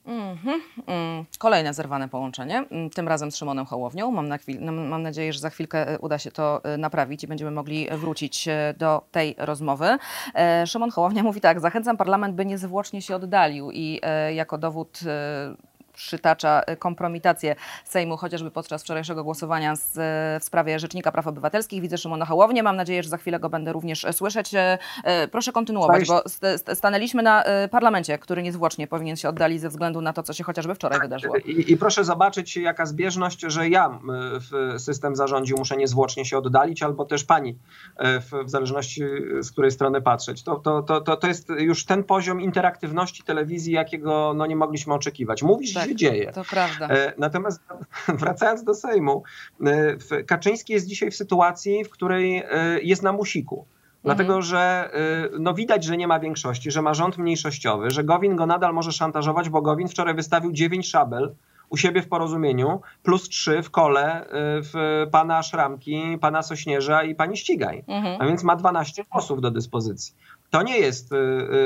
Mm 0.08 0.36
-hmm. 0.36 1.24
Kolejne 1.38 1.74
zerwane 1.74 2.08
połączenie, 2.08 2.64
mm, 2.70 2.90
tym 2.90 3.08
razem 3.08 3.30
z 3.30 3.36
Szymonem 3.36 3.66
Hołownią. 3.66 4.10
Mam, 4.10 4.28
na 4.28 4.38
chwil, 4.38 4.60
mam 4.72 5.02
nadzieję, 5.02 5.32
że 5.32 5.38
za 5.38 5.50
chwilkę 5.50 5.88
e, 5.88 5.98
uda 5.98 6.18
się 6.18 6.30
to 6.30 6.64
e, 6.64 6.76
naprawić 6.78 7.24
i 7.24 7.26
będziemy 7.26 7.50
mogli 7.50 7.88
wrócić 7.90 8.48
e, 8.48 8.74
do 8.78 9.02
tej 9.10 9.34
rozmowy. 9.38 9.98
Szymon 10.66 10.90
Hołownia 10.90 11.22
mówi 11.22 11.40
tak, 11.40 11.60
zachęcam 11.60 11.96
parlament, 11.96 12.34
by 12.34 12.46
niezwłocznie 12.46 13.02
się 13.02 13.16
oddalił 13.16 13.70
i 13.70 14.00
jako 14.34 14.58
dowód 14.58 15.00
przytacza 15.98 16.62
y, 16.70 16.76
kompromitację 16.76 17.56
Sejmu, 17.84 18.16
chociażby 18.16 18.50
podczas 18.50 18.82
wczorajszego 18.82 19.24
głosowania 19.24 19.76
z, 19.76 19.92
w 20.42 20.44
sprawie 20.44 20.78
Rzecznika 20.78 21.12
Praw 21.12 21.26
Obywatelskich. 21.26 21.82
Widzę 21.82 21.98
Szymona 21.98 22.24
Hołownię, 22.24 22.62
mam 22.62 22.76
nadzieję, 22.76 23.02
że 23.02 23.08
za 23.08 23.16
chwilę 23.16 23.40
go 23.40 23.50
będę 23.50 23.72
również 23.72 24.06
słyszeć. 24.12 24.54
E, 24.54 24.78
e, 25.04 25.28
proszę 25.28 25.52
kontynuować, 25.52 26.08
bo 26.08 26.22
stanęliśmy 26.74 27.22
na 27.22 27.44
e, 27.44 27.68
parlamencie, 27.68 28.18
który 28.18 28.42
niezwłocznie 28.42 28.86
powinien 28.86 29.16
się 29.16 29.28
oddalić 29.28 29.60
ze 29.60 29.68
względu 29.68 30.00
na 30.00 30.12
to, 30.12 30.22
co 30.22 30.32
się 30.32 30.44
chociażby 30.44 30.74
wczoraj 30.74 31.00
wydarzyło. 31.00 31.36
I, 31.36 31.72
i 31.72 31.76
proszę 31.76 32.04
zobaczyć, 32.04 32.56
jaka 32.56 32.86
zbieżność, 32.86 33.40
że 33.40 33.68
ja 33.68 34.00
w 34.50 34.80
system 34.80 35.16
zarządził, 35.16 35.58
muszę 35.58 35.76
niezwłocznie 35.76 36.24
się 36.24 36.38
oddalić, 36.38 36.82
albo 36.82 37.04
też 37.04 37.24
pani, 37.24 37.58
w, 37.98 38.44
w 38.44 38.50
zależności 38.50 39.02
z 39.40 39.50
której 39.50 39.70
strony 39.70 40.02
patrzeć. 40.02 40.42
To, 40.42 40.56
to, 40.56 40.82
to, 40.82 41.16
to 41.16 41.26
jest 41.26 41.48
już 41.48 41.84
ten 41.84 42.04
poziom 42.04 42.40
interaktywności 42.40 43.22
telewizji, 43.22 43.72
jakiego 43.72 44.32
no, 44.36 44.46
nie 44.46 44.56
mogliśmy 44.56 44.94
oczekiwać. 44.94 45.42
Mówisz 45.42 45.74
tak 45.74 45.87
się 45.88 45.96
dzieje. 45.96 46.32
To 46.32 46.44
prawda. 46.44 46.88
E, 46.88 47.12
natomiast 47.18 47.60
wracając 48.20 48.64
do 48.64 48.74
Sejmu, 48.74 49.22
e, 49.66 50.22
Kaczyński 50.24 50.72
jest 50.72 50.86
dzisiaj 50.86 51.10
w 51.10 51.16
sytuacji, 51.16 51.84
w 51.84 51.90
której 51.90 52.36
e, 52.38 52.44
jest 52.82 53.02
na 53.02 53.12
musiku. 53.12 53.66
Dlatego, 54.04 54.34
mhm. 54.34 54.42
że 54.42 54.90
no 55.38 55.54
widać, 55.54 55.84
że 55.84 55.96
nie 55.96 56.08
ma 56.08 56.20
większości, 56.20 56.70
że 56.70 56.82
ma 56.82 56.94
rząd 56.94 57.18
mniejszościowy, 57.18 57.90
że 57.90 58.04
Gowin 58.04 58.36
go 58.36 58.46
nadal 58.46 58.74
może 58.74 58.92
szantażować, 58.92 59.48
bo 59.48 59.62
Gowin 59.62 59.88
wczoraj 59.88 60.14
wystawił 60.14 60.52
dziewięć 60.52 60.88
szabel 60.88 61.34
u 61.68 61.76
siebie 61.76 62.02
w 62.02 62.08
porozumieniu, 62.08 62.80
plus 63.02 63.28
trzy 63.28 63.62
w 63.62 63.70
kole 63.70 64.26
w 64.62 65.06
pana 65.12 65.42
Szramki, 65.42 66.18
pana 66.20 66.42
Sośnierza 66.42 67.02
i 67.02 67.14
pani 67.14 67.36
Ścigaj. 67.36 67.84
Mhm. 67.86 68.22
A 68.22 68.26
więc 68.26 68.44
ma 68.44 68.56
12 68.56 69.04
osób 69.10 69.40
do 69.40 69.50
dyspozycji. 69.50 70.14
To 70.50 70.62
nie 70.62 70.78
jest 70.78 71.12
y, 71.12 71.16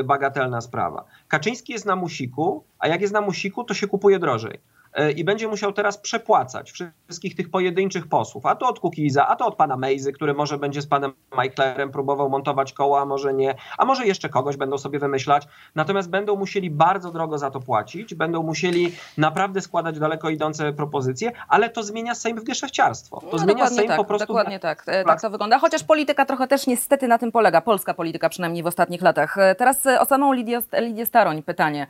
y, 0.00 0.04
bagatelna 0.04 0.60
sprawa. 0.60 1.04
Kaczyński 1.28 1.72
jest 1.72 1.86
na 1.86 1.96
musiku, 1.96 2.64
a 2.78 2.88
jak 2.88 3.00
jest 3.00 3.12
na 3.12 3.20
musiku, 3.20 3.64
to 3.64 3.74
się 3.74 3.86
kupuje 3.86 4.18
drożej. 4.18 4.58
E, 4.94 5.12
i 5.12 5.24
będzie 5.24 5.48
musiał 5.48 5.72
teraz 5.72 5.98
przepłacać 5.98 6.72
wszystkich 6.72 7.36
tych 7.36 7.50
pojedynczych 7.50 8.08
posłów, 8.08 8.46
a 8.46 8.54
to 8.54 8.68
od 8.68 8.80
Kukiza, 8.80 9.26
a 9.28 9.36
to 9.36 9.46
od 9.46 9.54
pana 9.54 9.76
Mejzy, 9.76 10.12
który 10.12 10.34
może 10.34 10.58
będzie 10.58 10.82
z 10.82 10.86
panem 10.86 11.12
Michaelerem 11.42 11.90
próbował 11.92 12.30
montować 12.30 12.72
koła, 12.72 13.00
a 13.00 13.04
może 13.04 13.34
nie, 13.34 13.54
a 13.78 13.84
może 13.84 14.06
jeszcze 14.06 14.28
kogoś 14.28 14.56
będą 14.56 14.78
sobie 14.78 14.98
wymyślać, 14.98 15.46
natomiast 15.74 16.10
będą 16.10 16.36
musieli 16.36 16.70
bardzo 16.70 17.10
drogo 17.10 17.38
za 17.38 17.50
to 17.50 17.60
płacić, 17.60 18.14
będą 18.14 18.42
musieli 18.42 18.92
naprawdę 19.18 19.60
składać 19.60 19.98
daleko 19.98 20.30
idące 20.30 20.72
propozycje, 20.72 21.32
ale 21.48 21.70
to 21.70 21.82
zmienia 21.82 22.14
Sejm 22.14 22.40
w 22.40 22.44
geszefciarstwo. 22.44 23.20
To 23.20 23.26
No, 23.32 23.38
zmienia 23.38 23.66
Sejm 23.66 23.88
tak, 23.88 23.96
po 23.96 24.04
prostu... 24.04 24.26
Dokładnie 24.26 24.60
tak, 24.60 24.84
e, 24.86 25.04
tak 25.04 25.20
to 25.20 25.30
wygląda. 25.30 25.58
Chociaż 25.58 25.84
polityka 25.84 26.24
trochę 26.24 26.48
też 26.48 26.66
niestety 26.66 27.08
na 27.08 27.18
tym 27.18 27.32
polega, 27.32 27.60
polska 27.60 27.94
polityka 27.94 28.28
przynajmniej 28.28 28.62
w 28.62 28.66
ostatnich 28.66 29.02
latach. 29.02 29.38
E, 29.38 29.54
Teraz 29.54 29.86
o 30.00 30.04
samą 30.04 30.32
Lidię, 30.32 30.62
Lidię 30.78 31.06
Staroń 31.06 31.42
pytanie. 31.42 31.86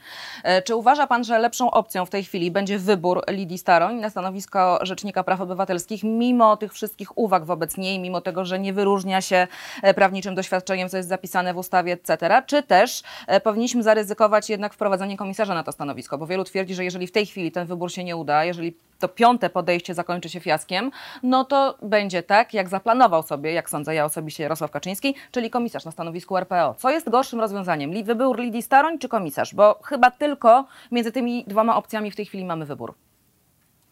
Czy 0.64 0.76
uważa 0.76 1.06
pan, 1.06 1.24
że 1.24 1.38
lepszą 1.38 1.70
opcją 1.70 2.06
w 2.06 2.10
tej 2.10 2.24
chwili 2.24 2.50
będzie 2.50 2.78
wybór 2.92 3.22
Lidii 3.30 3.58
Staroń 3.58 3.96
na 3.96 4.10
stanowisko 4.10 4.78
Rzecznika 4.82 5.24
Praw 5.24 5.40
Obywatelskich, 5.40 6.04
mimo 6.04 6.56
tych 6.56 6.72
wszystkich 6.72 7.18
uwag 7.18 7.44
wobec 7.44 7.76
niej, 7.76 7.98
mimo 7.98 8.20
tego, 8.20 8.44
że 8.44 8.58
nie 8.58 8.72
wyróżnia 8.72 9.20
się 9.20 9.46
e, 9.82 9.94
prawniczym 9.94 10.34
doświadczeniem, 10.34 10.88
co 10.88 10.96
jest 10.96 11.08
zapisane 11.08 11.54
w 11.54 11.56
ustawie, 11.56 11.92
etc., 11.92 12.42
czy 12.46 12.62
też 12.62 13.02
e, 13.26 13.40
powinniśmy 13.40 13.82
zaryzykować 13.82 14.50
jednak 14.50 14.74
wprowadzenie 14.74 15.16
komisarza 15.16 15.54
na 15.54 15.62
to 15.62 15.72
stanowisko, 15.72 16.18
bo 16.18 16.26
wielu 16.26 16.44
twierdzi, 16.44 16.74
że 16.74 16.84
jeżeli 16.84 17.06
w 17.06 17.12
tej 17.12 17.26
chwili 17.26 17.52
ten 17.52 17.66
wybór 17.66 17.92
się 17.92 18.04
nie 18.04 18.16
uda, 18.16 18.44
jeżeli 18.44 18.74
to 19.02 19.08
piąte 19.08 19.50
podejście 19.50 19.94
zakończy 19.94 20.28
się 20.28 20.40
fiaskiem, 20.40 20.90
no 21.22 21.44
to 21.44 21.74
będzie 21.82 22.22
tak, 22.22 22.54
jak 22.54 22.68
zaplanował 22.68 23.22
sobie, 23.22 23.52
jak 23.52 23.70
sądzę 23.70 23.94
ja 23.94 24.04
osobiście, 24.04 24.42
Jarosław 24.42 24.70
Kaczyński, 24.70 25.14
czyli 25.30 25.50
komisarz 25.50 25.84
na 25.84 25.90
stanowisku 25.90 26.36
RPO. 26.36 26.74
Co 26.78 26.90
jest 26.90 27.10
gorszym 27.10 27.40
rozwiązaniem? 27.40 28.04
Wybór 28.04 28.38
Lidii 28.38 28.62
Staroń 28.62 28.98
czy 28.98 29.08
komisarz? 29.08 29.54
Bo 29.54 29.78
chyba 29.84 30.10
tylko 30.10 30.64
między 30.90 31.12
tymi 31.12 31.44
dwoma 31.46 31.76
opcjami 31.76 32.10
w 32.10 32.16
tej 32.16 32.26
chwili 32.26 32.44
mamy 32.44 32.66
wybór. 32.66 32.81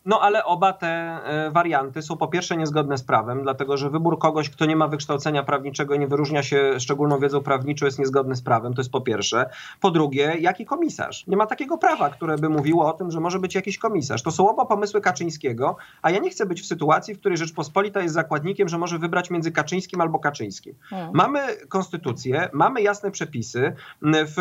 No 0.07 0.21
ale 0.21 0.45
oba 0.45 0.73
te 0.73 0.89
e, 0.89 1.51
warianty 1.51 2.03
są 2.03 2.17
po 2.17 2.29
pierwsze 2.29 2.57
niezgodne 2.57 2.99
z 2.99 3.03
prawem, 3.03 3.43
dlatego 3.43 3.77
że 3.77 3.91
wybór 3.91 4.19
kogoś, 4.19 4.51
kto 4.51 4.67
nie 4.67 4.77
ma 4.77 4.89
wykształcenia 4.89 5.43
prawniczego 5.43 5.95
i 5.95 5.99
nie 5.99 6.07
wyróżnia 6.07 6.43
się 6.43 6.81
szczególną 6.81 7.19
wiedzą 7.19 7.41
prawniczą 7.41 7.87
jest 7.87 7.99
niezgodny 7.99 8.37
z 8.37 8.43
prawem, 8.43 8.75
to 8.75 8.81
jest 8.81 8.93
po 8.93 9.01
pierwsze. 9.01 9.51
Po 9.81 9.91
drugie, 9.91 10.37
jaki 10.41 10.65
komisarz? 10.65 11.27
Nie 11.27 11.37
ma 11.37 11.47
takiego 11.47 11.79
prawa, 11.79 12.11
które 12.11 12.39
by 12.39 12.49
mówiło 12.49 12.89
o 12.89 12.93
tym, 12.93 13.11
że 13.11 13.21
może 13.21 13.39
być 13.39 13.55
jakiś 13.55 13.79
komisarz. 13.79 14.23
To 14.23 14.31
są 14.31 14.51
oba 14.51 14.65
pomysły 14.65 15.01
Kaczyńskiego, 15.01 15.77
a 16.03 16.11
ja 16.11 16.19
nie 16.19 16.31
chcę 16.31 16.47
być 16.47 16.63
w 16.63 16.67
sytuacji, 16.67 17.15
w 17.15 17.21
której 17.21 17.39
Rzeczpospolita 17.39 18.01
jest 18.01 18.15
zakładnikiem, 18.15 18.69
że 18.69 18.79
może 18.79 18.99
wybrać 18.99 19.31
między 19.31 19.53
Kaczyńskim 19.53 20.01
albo 20.01 20.19
Kaczyńskim. 20.19 20.75
Hmm. 20.91 21.11
Mamy 21.15 21.41
konstytucję, 21.69 22.49
mamy 22.53 22.83
jasne 22.83 23.11
przepisy. 23.11 23.73
W, 24.03 24.37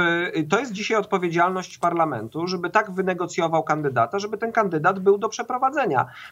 to 0.49 0.59
jest 0.59 0.71
dzisiaj 0.71 0.97
odpowiedzialność 0.97 1.77
parlamentu, 1.77 2.47
żeby 2.47 2.69
tak 2.69 2.91
wynegocjował 2.91 3.63
kandydata, 3.63 4.19
żeby 4.19 4.37
ten 4.37 4.51
kandydat 4.51 4.99
był 4.99 5.17
do 5.17 5.29
przeprowadzenia 5.29 5.48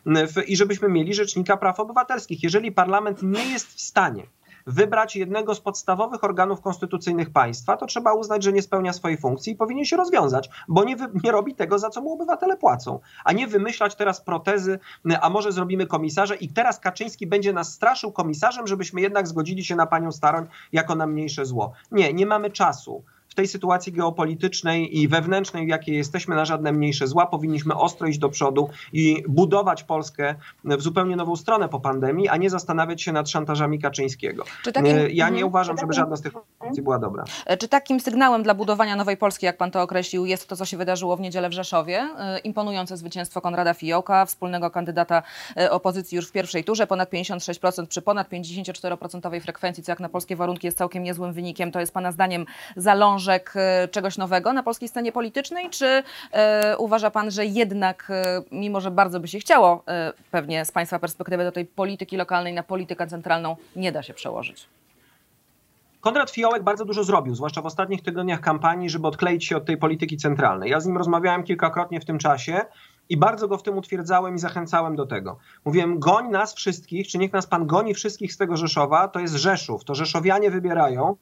w, 0.06 0.42
i 0.48 0.58
żebyśmy 0.58 0.90
mieli 0.90 1.14
Rzecznika 1.14 1.58
Praw 1.58 1.80
Obywatelskich. 1.80 2.44
Jeżeli 2.44 2.72
parlament 2.72 3.24
nie 3.24 3.46
jest 3.46 3.68
w 3.68 3.82
stanie 3.82 4.24
wybrać 4.68 5.16
jednego 5.16 5.56
z 5.56 5.60
podstawowych 5.60 6.24
organów 6.24 6.62
konstytucyjnych 6.62 7.30
państwa, 7.30 7.78
to 7.78 7.86
trzeba 7.86 8.14
uznać, 8.14 8.44
że 8.44 8.54
nie 8.54 8.62
spełnia 8.62 8.94
swojej 8.94 9.18
funkcji 9.18 9.54
i 9.54 9.56
powinien 9.56 9.86
się 9.86 9.98
rozwiązać, 9.98 10.50
bo 10.68 10.84
nie, 10.84 10.96
nie 11.24 11.32
robi 11.32 11.56
tego, 11.56 11.80
za 11.80 11.90
co 11.90 12.02
mu 12.02 12.14
obywatele 12.14 12.58
płacą. 12.58 13.00
A 13.24 13.34
nie 13.34 13.48
wymyślać 13.48 13.96
teraz 13.96 14.22
protezy, 14.22 14.80
a 15.22 15.30
może 15.30 15.52
zrobimy 15.52 15.88
komisarza 15.88 16.36
i 16.36 16.50
teraz 16.50 16.80
Kaczyński 16.80 17.28
będzie 17.28 17.54
nas 17.54 17.74
straszył 17.74 18.12
komisarzem, 18.12 18.68
żebyśmy 18.68 19.02
jednak 19.02 19.28
zgodzili 19.28 19.64
się 19.64 19.76
na 19.76 19.86
panią 19.86 20.12
Staroń 20.12 20.48
jako 20.72 20.96
na 20.96 21.08
mniejsze 21.08 21.46
zło. 21.46 21.74
Nie, 21.92 22.14
nie 22.14 22.26
mamy 22.26 22.50
czasu 22.50 23.04
tej 23.38 23.48
sytuacji 23.48 23.92
geopolitycznej 23.94 24.98
i 25.00 25.08
wewnętrznej, 25.08 25.66
w 25.66 25.70
jakiej 25.70 25.96
jesteśmy, 25.98 26.36
na 26.36 26.46
żadne 26.46 26.72
mniejsze 26.72 27.08
zła. 27.08 27.26
Powinniśmy 27.26 27.76
ostro 27.76 28.08
iść 28.08 28.20
do 28.20 28.30
przodu 28.30 28.70
i 28.94 29.24
budować 29.28 29.84
Polskę 29.84 30.36
w 30.64 30.82
zupełnie 30.82 31.16
nową 31.16 31.36
stronę 31.36 31.70
po 31.70 31.80
pandemii, 31.80 32.28
a 32.30 32.38
nie 32.38 32.50
zastanawiać 32.50 33.02
się 33.02 33.12
nad 33.12 33.30
szantażami 33.30 33.80
Kaczyńskiego. 33.80 34.44
Czy 34.64 34.72
takim- 34.72 34.98
Ja 35.10 35.26
nie 35.30 35.34
Mhm. 35.34 35.48
uważam, 35.48 35.78
żeby 35.78 35.94
żadna 35.94 36.16
z 36.16 36.22
tych 36.22 36.34
opcji 36.60 36.84
była 36.84 37.00
dobra. 37.00 37.24
E, 37.46 37.58
Czy 37.58 37.68
takim 37.68 38.00
sygnałem 38.00 38.44
dla 38.44 38.54
budowania 38.54 38.96
nowej 38.96 39.18
Polski, 39.18 39.46
jak 39.46 39.58
pan 39.58 39.72
to 39.72 39.82
określił, 39.82 40.26
jest 40.26 40.48
to, 40.48 40.56
co 40.56 40.66
się 40.66 40.78
wydarzyło 40.78 41.18
w 41.18 41.20
niedzielę 41.22 41.50
w 41.50 41.54
Rzeszowie? 41.54 42.00
E, 42.20 42.40
Imponujące 42.40 42.98
zwycięstwo 42.98 43.42
Konrada 43.42 43.74
Fiołka, 43.74 44.26
wspólnego 44.26 44.72
kandydata 44.72 45.24
e, 45.58 45.72
opozycji 45.72 46.16
już 46.16 46.28
w 46.28 46.32
pierwszej 46.32 46.64
turze, 46.64 46.88
ponad 46.88 47.10
56% 47.12 47.88
przy 47.88 48.02
ponad 48.02 48.30
54% 48.30 49.42
frekwencji, 49.42 49.84
co 49.84 49.92
jak 49.92 50.00
na 50.00 50.10
polskie 50.10 50.36
warunki 50.36 50.68
jest 50.68 50.78
całkiem 50.78 51.04
niezłym 51.04 51.34
wynikiem. 51.34 51.72
To 51.72 51.80
jest 51.80 51.94
pana 51.94 52.12
zdaniem 52.12 52.46
zalążek 52.76 53.27
e, 53.34 53.88
czegoś 53.88 54.18
nowego 54.18 54.54
na 54.54 54.64
polskiej 54.64 54.90
scenie 54.90 55.12
politycznej? 55.12 55.70
Czy 55.70 56.04
e, 56.32 56.78
uważa 56.78 57.12
pan, 57.12 57.32
że 57.32 57.46
jednak, 57.46 58.08
e, 58.10 58.42
mimo 58.52 58.82
że 58.82 58.92
bardzo 58.92 59.20
by 59.20 59.28
się 59.28 59.40
chciało 59.40 59.84
pewnie 60.32 60.66
z 60.66 60.72
państwa 60.72 61.00
perspektywy 61.00 61.44
do 61.44 61.52
tej 61.52 61.66
polityki 61.66 62.18
lokalnej 62.18 62.54
na 62.54 62.64
politykę 62.64 63.08
centralną, 63.08 63.56
nie 63.76 63.92
da 63.92 64.04
się 64.04 64.14
przełożyć? 64.14 64.68
Konrad 66.02 66.32
Fiołek 66.32 66.64
bardzo 66.64 66.86
dużo 66.86 67.04
zrobił, 67.04 67.36
zwłaszcza 67.36 67.62
w 67.62 67.66
ostatnich 67.66 68.04
tygodniach 68.04 68.42
kampanii, 68.42 68.90
żeby 68.90 69.08
odkleić 69.08 69.46
się 69.46 69.58
od 69.58 69.66
tej 69.66 69.78
polityki 69.78 70.18
centralnej. 70.18 70.72
Ja 70.72 70.80
z 70.80 70.86
nim 70.86 70.98
rozmawiałem 70.98 71.44
kilkakrotnie 71.44 72.00
w 72.00 72.06
tym 72.06 72.18
czasie 72.18 72.62
i 73.10 73.18
bardzo 73.18 73.48
go 73.48 73.58
w 73.58 73.64
tym 73.64 73.78
utwierdzałem 73.78 74.36
i 74.36 74.40
zachęcałem 74.40 74.96
do 74.96 75.06
tego. 75.06 75.38
Mówiłem, 75.66 76.00
goń 76.00 76.30
nas 76.30 76.56
wszystkich, 76.56 77.08
czy 77.08 77.18
niech 77.18 77.34
nas 77.34 77.48
pan 77.48 77.68
goni 77.68 77.94
wszystkich 77.94 78.34
z 78.34 78.38
tego 78.38 78.58
Rzeszowa, 78.58 79.08
to 79.08 79.20
jest 79.20 79.36
Rzeszów, 79.36 79.84
to 79.84 79.96
Rzeszowianie 79.96 80.52
wybierają 80.52 81.16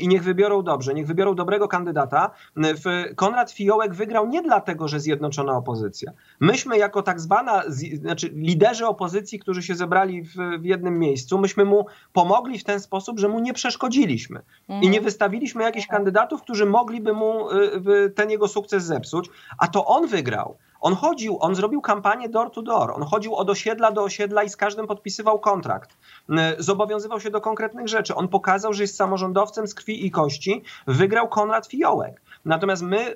i 0.00 0.08
niech 0.08 0.22
wybiorą 0.22 0.62
dobrze, 0.62 0.94
niech 0.94 1.06
wybiorą 1.06 1.34
dobrego 1.34 1.68
kandydata. 1.68 2.30
W- 2.56 3.14
Konrad 3.16 3.50
Fiołek 3.52 3.94
wygrał 3.94 4.28
nie 4.28 4.42
dlatego, 4.42 4.88
że 4.88 5.00
zjednoczona 5.00 5.52
opozycja. 5.56 6.12
Myśmy 6.40 6.78
jako 6.78 7.02
tak 7.02 7.20
zwana, 7.20 7.62
znaczy 8.02 8.28
liderzy 8.34 8.86
opozycji, 8.86 9.38
którzy 9.38 9.62
się 9.62 9.74
zebrali 9.74 10.22
w, 10.22 10.34
w 10.60 10.64
jednym 10.64 10.98
miejscu, 10.98 11.38
myśmy 11.38 11.64
mu 11.64 11.86
pomogli 12.12 12.58
w 12.58 12.64
ten 12.64 12.80
sposób, 12.80 13.18
że 13.18 13.28
mu 13.28 13.38
nie 13.40 13.52
przeszkodziliśmy 13.54 14.40
i 14.82 14.88
nie 14.88 15.00
wystawiliśmy 15.00 15.62
jakichś 15.62 15.86
kandydatów, 15.86 16.42
którzy 16.42 16.66
mogliby 16.66 17.12
mu 17.12 17.50
y, 17.52 18.10
ten 18.14 18.30
jego 18.30 18.48
sukces 18.48 18.84
zepsuć, 18.84 19.30
a 19.58 19.68
to 19.68 19.86
on 19.86 20.06
wygrał. 20.06 20.56
On 20.80 20.94
chodził, 20.94 21.38
on 21.40 21.54
zrobił 21.54 21.80
kampanię 21.80 22.28
door 22.28 22.50
to 22.50 22.62
door. 22.62 22.90
On 22.90 23.02
chodził 23.02 23.34
od 23.34 23.50
osiedla 23.50 23.92
do 23.92 24.02
osiedla 24.02 24.42
i 24.42 24.48
z 24.48 24.56
każdym 24.56 24.86
podpisywał 24.86 25.38
kontrakt. 25.40 25.96
Zobowiązywał 26.58 27.20
się 27.20 27.30
do 27.30 27.40
konkretnych 27.40 27.88
rzeczy. 27.88 28.14
On 28.14 28.28
pokazał, 28.28 28.72
że 28.72 28.82
jest 28.82 28.96
samorządowcem 28.96 29.66
z 29.66 29.74
krwi 29.74 30.06
i 30.06 30.10
kości. 30.10 30.62
Wygrał 30.86 31.28
Konrad 31.28 31.66
Fiołek. 31.66 32.22
Natomiast 32.48 32.82
my 32.82 33.14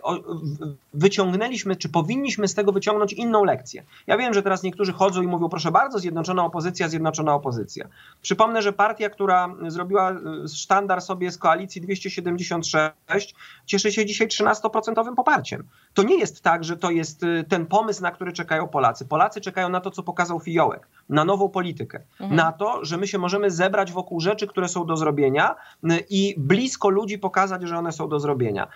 wyciągnęliśmy, 0.94 1.76
czy 1.76 1.88
powinniśmy 1.88 2.48
z 2.48 2.54
tego 2.54 2.72
wyciągnąć 2.72 3.12
inną 3.12 3.44
lekcję. 3.44 3.84
Ja 4.06 4.18
wiem, 4.18 4.34
że 4.34 4.42
teraz 4.42 4.62
niektórzy 4.62 4.92
chodzą 4.92 5.22
i 5.22 5.26
mówią, 5.26 5.48
proszę 5.48 5.70
bardzo, 5.70 5.98
zjednoczona 5.98 6.44
opozycja, 6.44 6.88
zjednoczona 6.88 7.34
opozycja. 7.34 7.88
Przypomnę, 8.22 8.62
że 8.62 8.72
partia, 8.72 9.10
która 9.10 9.54
zrobiła 9.68 10.12
y, 10.12 10.16
sztandar 10.48 11.02
sobie 11.02 11.30
z 11.30 11.38
koalicji 11.38 11.80
276, 11.80 13.34
cieszy 13.66 13.92
się 13.92 14.06
dzisiaj 14.06 14.28
13% 14.28 15.14
poparciem. 15.14 15.64
To 15.94 16.02
nie 16.02 16.18
jest 16.18 16.42
tak, 16.42 16.64
że 16.64 16.76
to 16.76 16.90
jest 16.90 17.22
y, 17.22 17.44
ten 17.48 17.66
pomysł, 17.66 18.02
na 18.02 18.10
który 18.10 18.32
czekają 18.32 18.68
Polacy. 18.68 19.04
Polacy 19.04 19.40
czekają 19.40 19.68
na 19.68 19.80
to, 19.80 19.90
co 19.90 20.02
pokazał 20.02 20.40
Fiołek, 20.40 20.88
na 21.08 21.24
nową 21.24 21.48
politykę, 21.48 22.00
na 22.20 22.52
to, 22.52 22.84
że 22.84 22.96
my 22.96 23.06
się 23.06 23.18
możemy 23.18 23.50
zebrać 23.50 23.92
wokół 23.92 24.20
rzeczy, 24.20 24.46
które 24.46 24.68
są 24.68 24.86
do 24.86 24.96
zrobienia 24.96 25.54
y, 25.84 26.04
i 26.10 26.34
blisko 26.38 26.88
ludzi 26.88 27.18
pokazać, 27.18 27.62
że 27.62 27.78
one 27.78 27.92
są 27.92 28.08
do 28.08 28.20
zrobienia. 28.20 28.68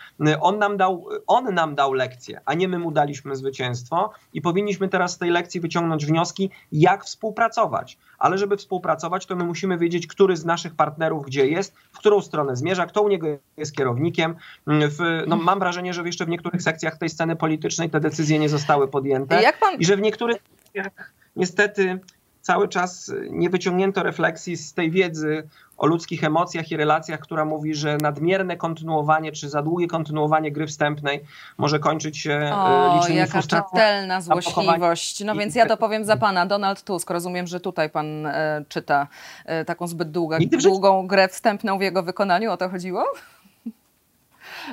On 0.46 0.58
nam 0.58 0.76
dał, 0.76 1.08
on 1.26 1.54
nam 1.54 1.74
dał 1.74 1.92
lekcję, 1.92 2.40
a 2.44 2.54
nie 2.54 2.68
my 2.68 2.78
mu 2.78 2.90
daliśmy 2.90 3.36
zwycięstwo 3.36 4.12
i 4.32 4.40
powinniśmy 4.40 4.88
teraz 4.88 5.12
z 5.12 5.18
tej 5.18 5.30
lekcji 5.30 5.60
wyciągnąć 5.60 6.06
wnioski, 6.06 6.50
jak 6.72 7.04
współpracować. 7.04 7.98
Ale 8.18 8.38
żeby 8.38 8.56
współpracować, 8.56 9.26
to 9.26 9.36
my 9.36 9.44
musimy 9.44 9.78
wiedzieć, 9.78 10.06
który 10.06 10.36
z 10.36 10.44
naszych 10.44 10.74
partnerów 10.74 11.26
gdzie 11.26 11.46
jest, 11.46 11.74
w 11.92 11.98
którą 11.98 12.20
stronę 12.20 12.56
zmierza, 12.56 12.86
kto 12.86 13.02
u 13.02 13.08
niego 13.08 13.26
jest 13.56 13.76
kierownikiem. 13.76 14.36
W, 14.66 15.24
no, 15.26 15.36
mam 15.36 15.58
wrażenie, 15.58 15.94
że 15.94 16.02
jeszcze 16.02 16.26
w 16.26 16.28
niektórych 16.28 16.62
sekcjach 16.62 16.98
tej 16.98 17.08
sceny 17.08 17.36
politycznej 17.36 17.90
te 17.90 18.00
decyzje 18.00 18.38
nie 18.38 18.48
zostały 18.48 18.88
podjęte 18.88 19.40
pan- 19.60 19.80
i 19.80 19.84
że 19.84 19.96
w 19.96 20.00
niektórych 20.00 20.36
sekcjach 20.64 21.12
niestety 21.36 22.00
cały 22.40 22.68
czas 22.68 23.12
nie 23.30 23.50
wyciągnięto 23.50 24.02
refleksji 24.02 24.56
z 24.56 24.74
tej 24.74 24.90
wiedzy 24.90 25.48
o 25.76 25.87
ludzkich 25.87 26.25
emocjach 26.25 26.71
i 26.71 26.76
relacjach, 26.76 27.21
która 27.21 27.45
mówi, 27.45 27.75
że 27.75 27.97
nadmierne 27.97 28.56
kontynuowanie 28.56 29.33
czy 29.33 29.49
za 29.49 29.62
długie 29.62 29.87
kontynuowanie 29.87 30.52
gry 30.52 30.66
wstępnej 30.66 31.25
może 31.59 31.78
kończyć 31.78 32.18
się 32.18 32.33
e, 32.33 32.56
O, 32.56 32.97
licznymi 32.97 33.18
jaka 33.18 33.42
czytelna 33.42 34.21
złośliwość. 34.21 35.25
No 35.25 35.35
więc 35.35 35.54
ja 35.54 35.66
to 35.66 35.76
powiem 35.76 36.04
za 36.04 36.16
pana. 36.16 36.47
Donald 36.47 36.83
Tusk, 36.83 37.11
rozumiem, 37.11 37.47
że 37.47 37.61
tutaj 37.61 37.90
pan 37.90 38.26
e, 38.26 38.64
czyta 38.68 39.06
e, 39.45 39.64
taką 39.64 39.87
zbyt 39.87 40.11
długa, 40.11 40.38
długą 40.62 41.06
grę 41.06 41.28
wstępną 41.28 41.78
w 41.78 41.80
jego 41.80 42.02
wykonaniu. 42.02 42.52
O 42.52 42.56
to 42.56 42.68
chodziło? 42.68 43.04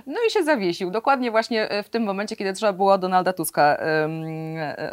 No 0.08 0.16
i 0.28 0.32
się 0.32 0.44
zawiesił. 0.44 0.92
Dokładnie 0.92 1.32
właśnie 1.32 1.70
w 1.84 1.90
tym 1.90 2.04
momencie, 2.04 2.36
kiedy 2.36 2.54
trzeba 2.54 2.74
było 2.74 2.98
Donalda 2.98 3.34
Tuska 3.34 3.78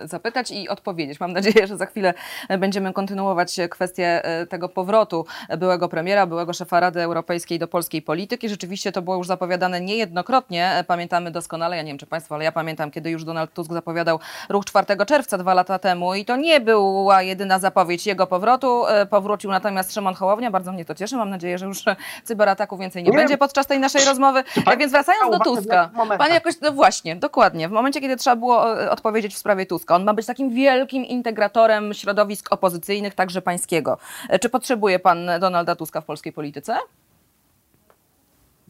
zapytać 0.05 0.51
i 0.51 0.69
odpowiedzieć. 0.69 1.21
Mam 1.21 1.33
nadzieję, 1.33 1.67
że 1.67 1.77
za 1.77 1.87
chwilę 1.87 2.15
będziemy 2.59 2.93
kontynuować 2.93 3.57
kwestię 3.71 4.23
tego 4.49 4.69
powrotu 4.69 5.27
byłego 5.59 5.89
premiera, 5.89 6.27
byłego 6.27 6.53
szefa 6.53 6.81
Rady 6.81 7.01
Europejskiej 7.01 7.59
do 7.59 7.69
polskiej 7.69 8.03
polityki. 8.03 8.49
Rzeczywiście 8.49 8.93
to 8.93 9.03
było 9.03 9.17
już 9.17 9.27
zapowiadane 9.27 9.81
niejednokrotnie. 9.81 10.85
Pamiętamy 10.87 11.31
doskonale, 11.31 11.77
ja 11.77 11.83
nie 11.83 11.91
wiem 11.91 11.99
czy 11.99 12.07
Państwo, 12.07 12.35
ale 12.35 12.45
ja 12.45 12.53
pamiętam, 12.53 12.91
kiedy 12.91 13.11
już 13.11 13.25
Donald 13.25 13.53
Tusk 13.53 13.73
zapowiadał 13.73 14.19
ruch 14.49 14.65
4 14.65 14.87
czerwca 15.07 15.39
dwa 15.39 15.55
lata 15.55 15.79
temu 15.79 16.15
i 16.15 16.25
to 16.25 16.37
nie 16.37 16.61
była 16.61 17.23
jedyna 17.23 17.59
zapowiedź 17.59 18.07
jego 18.07 18.27
powrotu. 18.27 18.83
Powrócił 19.11 19.51
natomiast 19.51 19.95
Szymon 19.95 20.15
Hołownia. 20.15 20.51
Bardzo 20.51 20.73
mnie 20.73 20.85
to 20.85 20.95
cieszy. 20.95 21.17
Mam 21.17 21.31
nadzieję, 21.31 21.59
że 21.59 21.67
już 21.67 21.85
cyberataku 22.25 22.79
więcej 22.79 23.03
nie, 23.03 23.11
nie 23.11 23.17
będzie 23.17 23.39
podczas 23.39 23.67
tej 23.67 23.79
naszej 23.79 24.05
rozmowy. 24.05 24.45
Więc 24.79 24.90
wracając 24.91 25.39
do 25.39 25.45
Tuska. 25.45 25.91
Pan 26.19 26.33
jakoś, 26.33 26.61
no 26.61 26.73
właśnie, 26.73 27.17
dokładnie. 27.17 27.69
W 27.69 27.73
momencie, 27.73 28.01
kiedy 28.01 28.17
trzeba 28.17 28.37
było 28.37 28.83
e, 28.83 28.91
odpowiedzieć 28.91 29.35
w 29.35 29.39
sprawie 29.39 29.67
Tuska, 29.67 29.95
on 29.95 30.05
ma 30.05 30.15
być 30.15 30.27
takim 30.27 30.51
wielkim 30.51 31.05
integratorem 31.05 31.95
środowisk 31.95 32.53
opozycyjnych, 32.53 33.15
także 33.15 33.43
pańskiego. 33.43 33.99
E, 34.29 34.39
czy 34.39 34.49
potrzebuje 34.49 34.99
pan 34.99 35.31
Donalda 35.41 35.77
Tuska 35.77 36.01
w 36.01 36.05
polskiej 36.05 36.33
polityce? 36.33 36.79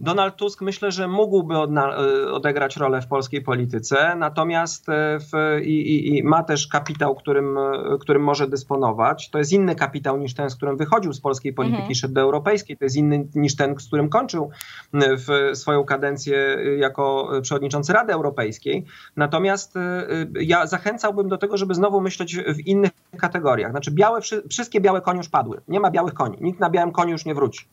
Donald 0.00 0.36
Tusk 0.36 0.60
myślę, 0.60 0.92
że 0.92 1.08
mógłby 1.08 1.54
e, 1.54 2.32
odegrać 2.32 2.76
rolę 2.76 3.02
w 3.02 3.06
polskiej 3.06 3.42
polityce, 3.42 4.16
natomiast 4.16 4.88
e, 4.88 5.18
w, 5.18 5.60
i, 5.62 6.16
i, 6.16 6.22
ma 6.22 6.42
też 6.42 6.66
kapitał, 6.66 7.14
którym, 7.14 7.58
e, 7.58 7.98
którym 8.00 8.22
może 8.22 8.48
dysponować. 8.48 9.30
To 9.30 9.38
jest 9.38 9.52
inny 9.52 9.74
kapitał 9.74 10.18
niż 10.18 10.34
ten, 10.34 10.50
z 10.50 10.56
którym 10.56 10.76
wychodził 10.76 11.12
z 11.12 11.20
polskiej 11.20 11.52
polityki, 11.52 11.80
mhm. 11.80 11.94
szedł 11.94 12.14
do 12.14 12.20
europejskiej. 12.20 12.76
To 12.76 12.84
jest 12.84 12.96
inny 12.96 13.28
niż 13.34 13.56
ten, 13.56 13.78
z 13.78 13.86
którym 13.86 14.08
kończył 14.08 14.50
w 14.94 15.50
swoją 15.54 15.84
kadencję 15.84 16.56
jako 16.78 17.30
przewodniczący 17.42 17.92
Rady 17.92 18.12
Europejskiej. 18.12 18.84
Natomiast 19.16 19.74
ja 20.40 20.66
zachęcałbym 20.66 21.28
do 21.28 21.38
tego, 21.38 21.56
żeby 21.56 21.74
znowu 21.74 22.00
myśleć 22.00 22.36
w 22.36 22.66
innych 22.66 22.90
kategoriach. 23.18 23.70
Znaczy 23.70 23.90
białe, 23.90 24.20
wszystkie 24.50 24.80
białe 24.80 25.00
konie 25.00 25.18
już 25.18 25.28
padły. 25.28 25.60
Nie 25.68 25.80
ma 25.80 25.90
białych 25.90 26.14
koni. 26.14 26.36
Nikt 26.40 26.60
na 26.60 26.70
białym 26.70 26.92
koniu 26.92 27.12
już 27.12 27.24
nie 27.24 27.34
wróci. 27.34 27.66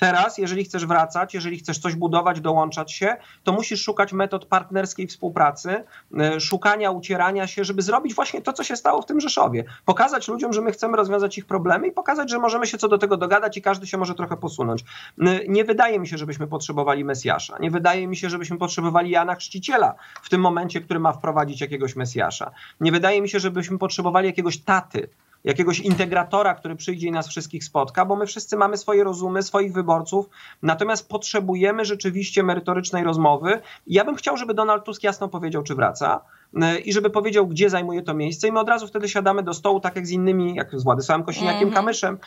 Teraz, 0.00 0.38
jeżeli 0.38 0.64
chcesz 0.64 0.86
wracać, 0.86 1.34
jeżeli 1.34 1.58
chcesz 1.58 1.78
coś 1.78 1.94
budować, 1.94 2.40
dołączać 2.40 2.92
się, 2.92 3.16
to 3.44 3.52
musisz 3.52 3.82
szukać 3.82 4.12
metod 4.12 4.44
partnerskiej 4.44 5.06
współpracy, 5.06 5.84
e, 6.18 6.40
szukania, 6.40 6.90
ucierania 6.90 7.46
się, 7.46 7.64
żeby 7.64 7.82
zrobić 7.82 8.14
właśnie 8.14 8.42
to, 8.42 8.52
co 8.52 8.64
się 8.64 8.76
stało 8.76 9.02
w 9.02 9.06
tym 9.06 9.20
Rzeszowie. 9.20 9.64
Pokazać 9.84 10.28
ludziom, 10.28 10.52
że 10.52 10.60
my 10.60 10.72
chcemy 10.72 10.96
rozwiązać 10.96 11.38
ich 11.38 11.46
problemy 11.46 11.88
i 11.88 11.92
pokazać, 11.92 12.30
że 12.30 12.38
możemy 12.38 12.66
się 12.66 12.78
co 12.78 12.88
do 12.88 12.98
tego 12.98 13.16
dogadać 13.16 13.56
i 13.56 13.62
każdy 13.62 13.86
się 13.86 13.98
może 13.98 14.14
trochę 14.14 14.36
posunąć. 14.36 14.84
E, 15.18 15.48
nie 15.48 15.64
wydaje 15.64 15.98
mi 15.98 16.08
się, 16.08 16.18
żebyśmy 16.18 16.46
potrzebowali 16.46 17.04
Mesjasza. 17.04 17.58
Nie 17.58 17.70
wydaje 17.70 18.08
mi 18.08 18.16
się, 18.16 18.30
żebyśmy 18.30 18.58
potrzebowali 18.58 19.10
Jana 19.10 19.34
Chrzciciela 19.34 19.94
w 20.22 20.28
tym 20.28 20.40
momencie, 20.40 20.80
który 20.80 21.00
ma 21.00 21.12
wprowadzić 21.12 21.60
jakiegoś 21.60 21.96
Mesjasza. 21.96 22.50
Nie 22.80 22.92
wydaje 22.92 23.22
mi 23.22 23.28
się, 23.28 23.40
żebyśmy 23.40 23.78
potrzebowali 23.78 24.26
jakiegoś 24.26 24.58
taty, 24.58 25.08
jakiegoś 25.44 25.80
integratora, 25.80 26.54
który 26.54 26.76
przyjdzie 26.76 27.08
i 27.08 27.12
nas 27.12 27.28
wszystkich 27.28 27.64
spotka, 27.64 28.04
bo 28.04 28.16
my 28.16 28.26
wszyscy 28.26 28.56
mamy 28.56 28.76
swoje 28.76 29.04
rozumy, 29.04 29.42
swoich 29.42 29.72
wyborców, 29.72 30.28
natomiast 30.62 31.08
potrzebujemy 31.08 31.84
rzeczywiście 31.84 32.42
merytorycznej 32.42 33.04
rozmowy. 33.04 33.60
Ja 33.86 34.04
bym 34.04 34.14
chciał, 34.14 34.36
żeby 34.36 34.54
Donald 34.54 34.84
Tusk 34.84 35.02
jasno 35.02 35.28
powiedział, 35.28 35.62
czy 35.62 35.74
wraca 35.74 36.20
e, 36.62 36.78
i 36.78 36.92
żeby 36.92 37.10
powiedział, 37.10 37.46
gdzie 37.46 37.70
zajmuje 37.70 38.02
to 38.02 38.14
miejsce 38.14 38.48
i 38.48 38.52
my 38.52 38.60
od 38.60 38.68
razu 38.68 38.86
wtedy 38.86 39.08
siadamy 39.08 39.42
do 39.42 39.54
stołu, 39.54 39.80
tak 39.80 39.96
jak 39.96 40.06
z 40.06 40.10
innymi, 40.10 40.54
jak 40.54 40.80
z 40.80 40.84
Władysławem 40.84 41.26
Kosiniakiem, 41.26 41.62
mm 41.62 41.70
-hmm. 41.70 41.74
Kamyszem, 41.74 42.18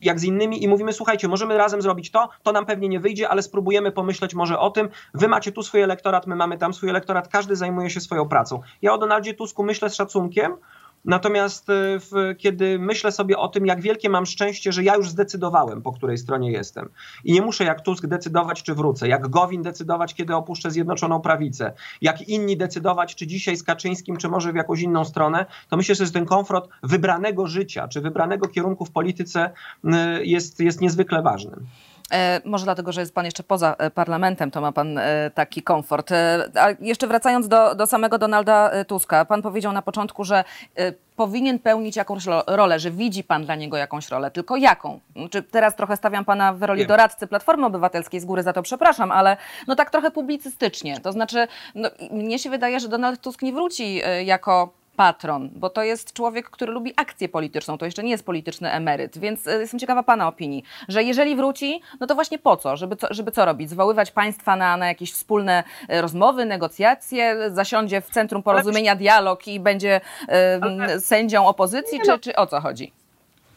jak 0.00 0.20
z 0.20 0.24
innymi 0.24 0.64
i 0.64 0.68
mówimy, 0.68 0.92
słuchajcie, 0.92 1.28
możemy 1.28 1.56
razem 1.56 1.82
zrobić 1.82 2.10
to, 2.10 2.28
to 2.42 2.52
nam 2.52 2.66
pewnie 2.66 2.88
nie 2.88 3.00
wyjdzie, 3.00 3.28
ale 3.28 3.42
spróbujemy 3.42 3.92
pomyśleć 3.92 4.34
może 4.34 4.58
o 4.58 4.70
tym, 4.70 4.88
wy 5.14 5.28
macie 5.28 5.52
tu 5.52 5.62
swój 5.62 5.80
elektorat, 5.80 6.26
my 6.26 6.36
mamy 6.36 6.58
tam 6.58 6.74
swój 6.74 6.90
elektorat, 6.90 7.28
każdy 7.28 7.56
zajmuje 7.56 7.90
się 7.90 8.00
swoją 8.00 8.28
pracą. 8.28 8.60
Ja 8.82 8.92
o 8.92 8.98
Donaldzie 8.98 9.34
Tusku 9.34 9.64
myślę 9.64 9.90
z 9.90 9.94
szacunkiem, 9.94 10.56
Natomiast 11.04 11.70
e, 11.70 11.72
w, 11.98 12.34
kiedy 12.38 12.78
myślę 12.78 13.12
sobie 13.12 13.38
o 13.38 13.48
tym, 13.48 13.66
jak 13.66 13.80
wielkie 13.80 14.08
mam 14.08 14.26
szczęście, 14.26 14.72
że 14.72 14.82
ja 14.82 14.96
już 14.96 15.10
zdecydowałem, 15.10 15.82
po 15.82 15.92
której 15.92 16.18
stronie 16.18 16.52
jestem. 16.52 16.88
I 17.24 17.32
nie 17.32 17.42
muszę 17.42 17.64
jak 17.64 17.80
Tusk 17.80 18.06
decydować, 18.06 18.62
czy 18.62 18.74
wrócę, 18.74 19.08
jak 19.08 19.28
Gowin 19.28 19.62
decydować, 19.62 20.14
kiedy 20.14 20.34
opuszczę 20.34 20.70
Zjednoczoną 20.70 21.20
Prawicę, 21.20 21.72
jak 22.00 22.28
inni 22.28 22.56
decydować, 22.56 23.14
czy 23.14 23.26
dzisiaj 23.26 23.56
z 23.56 23.62
Kaczyńskim, 23.62 24.16
czy 24.16 24.28
może 24.28 24.52
w 24.52 24.56
jakąś 24.56 24.80
inną 24.80 25.04
stronę, 25.04 25.46
to 25.68 25.76
myślę, 25.76 25.94
że 25.94 26.10
ten 26.10 26.26
komfort 26.26 26.70
wybranego 26.82 27.46
życia, 27.46 27.88
czy 27.88 28.00
wybranego 28.00 28.48
kierunku 28.48 28.84
w 28.84 28.90
polityce 28.90 29.50
jest, 30.22 30.60
jest 30.60 30.80
niezwykle 30.80 31.22
ważny. 31.22 31.56
E, 32.12 32.40
może 32.44 32.64
dlatego, 32.64 32.92
że 32.92 33.00
jest 33.00 33.14
pan 33.14 33.24
jeszcze 33.24 33.42
poza 33.42 33.74
e, 33.78 33.90
parlamentem, 33.90 34.50
to 34.50 34.60
ma 34.60 34.72
pan 34.72 34.98
e, 34.98 35.30
taki 35.34 35.62
komfort. 35.62 36.10
A 36.54 36.68
jeszcze 36.80 37.06
wracając 37.06 37.48
do, 37.48 37.74
do 37.74 37.86
samego 37.86 38.18
Donalda 38.18 38.84
Tuska, 38.84 39.24
pan 39.24 39.42
powiedział 39.42 39.72
na 39.72 39.82
początku, 39.82 40.24
że 40.24 40.44
powinien 41.16 41.58
pełnić 41.58 41.96
jakąś 41.96 42.24
rolę, 42.46 42.78
że 42.78 42.90
widzi 42.90 43.24
pan 43.24 43.44
dla 43.44 43.54
niego 43.54 43.76
jakąś 43.76 44.08
rolę, 44.08 44.30
tylko 44.30 44.56
jaką? 44.56 45.00
Czy 45.14 45.20
znaczy, 45.20 45.42
teraz 45.42 45.76
trochę 45.76 45.96
stawiam 45.96 46.24
pana 46.24 46.52
w 46.52 46.62
roli 46.62 46.86
doradcy 46.86 47.26
Platformy 47.26 47.66
Obywatelskiej, 47.66 48.20
z 48.20 48.24
góry 48.24 48.42
za 48.42 48.52
to 48.52 48.62
przepraszam, 48.62 49.10
ale 49.10 49.36
no 49.66 49.76
tak 49.76 49.90
trochę 49.90 50.10
publicystycznie. 50.10 51.00
To 51.00 51.12
znaczy, 51.12 51.48
no, 51.74 51.90
mnie 52.10 52.38
się 52.38 52.50
wydaje, 52.50 52.80
że 52.80 52.88
Donald 52.88 53.20
Tusk 53.20 53.42
nie 53.42 53.52
wróci 53.52 54.00
jako 54.24 54.77
patron, 54.98 55.50
bo 55.54 55.70
to 55.70 55.82
jest 55.82 56.12
człowiek, 56.12 56.50
który 56.50 56.72
lubi 56.72 56.92
akcję 56.96 57.28
polityczną, 57.28 57.78
to 57.78 57.84
jeszcze 57.84 58.02
nie 58.02 58.10
jest 58.10 58.26
polityczny 58.26 58.72
emeryt, 58.72 59.18
więc 59.18 59.46
e, 59.46 59.60
jestem 59.60 59.80
ciekawa 59.80 60.02
Pana 60.02 60.28
opinii, 60.28 60.64
że 60.88 61.02
jeżeli 61.02 61.36
wróci, 61.36 61.80
no 62.00 62.06
to 62.06 62.14
właśnie 62.14 62.38
po 62.38 62.56
co? 62.56 62.76
Żeby 62.76 62.96
co, 62.96 63.06
żeby 63.10 63.30
co 63.30 63.44
robić? 63.44 63.70
Zwoływać 63.70 64.10
państwa 64.10 64.56
na, 64.56 64.76
na 64.76 64.88
jakieś 64.88 65.12
wspólne 65.12 65.64
e, 65.88 66.02
rozmowy, 66.02 66.44
negocjacje, 66.44 67.50
zasiądzie 67.50 68.00
w 68.00 68.10
centrum 68.10 68.42
porozumienia 68.42 68.96
dialog 68.96 69.46
i 69.48 69.60
będzie 69.60 70.00
y, 70.96 71.00
sędzią 71.00 71.46
opozycji, 71.46 72.00
czy, 72.00 72.10
no. 72.10 72.18
czy 72.18 72.36
o 72.36 72.46
co 72.46 72.60
chodzi? 72.60 72.92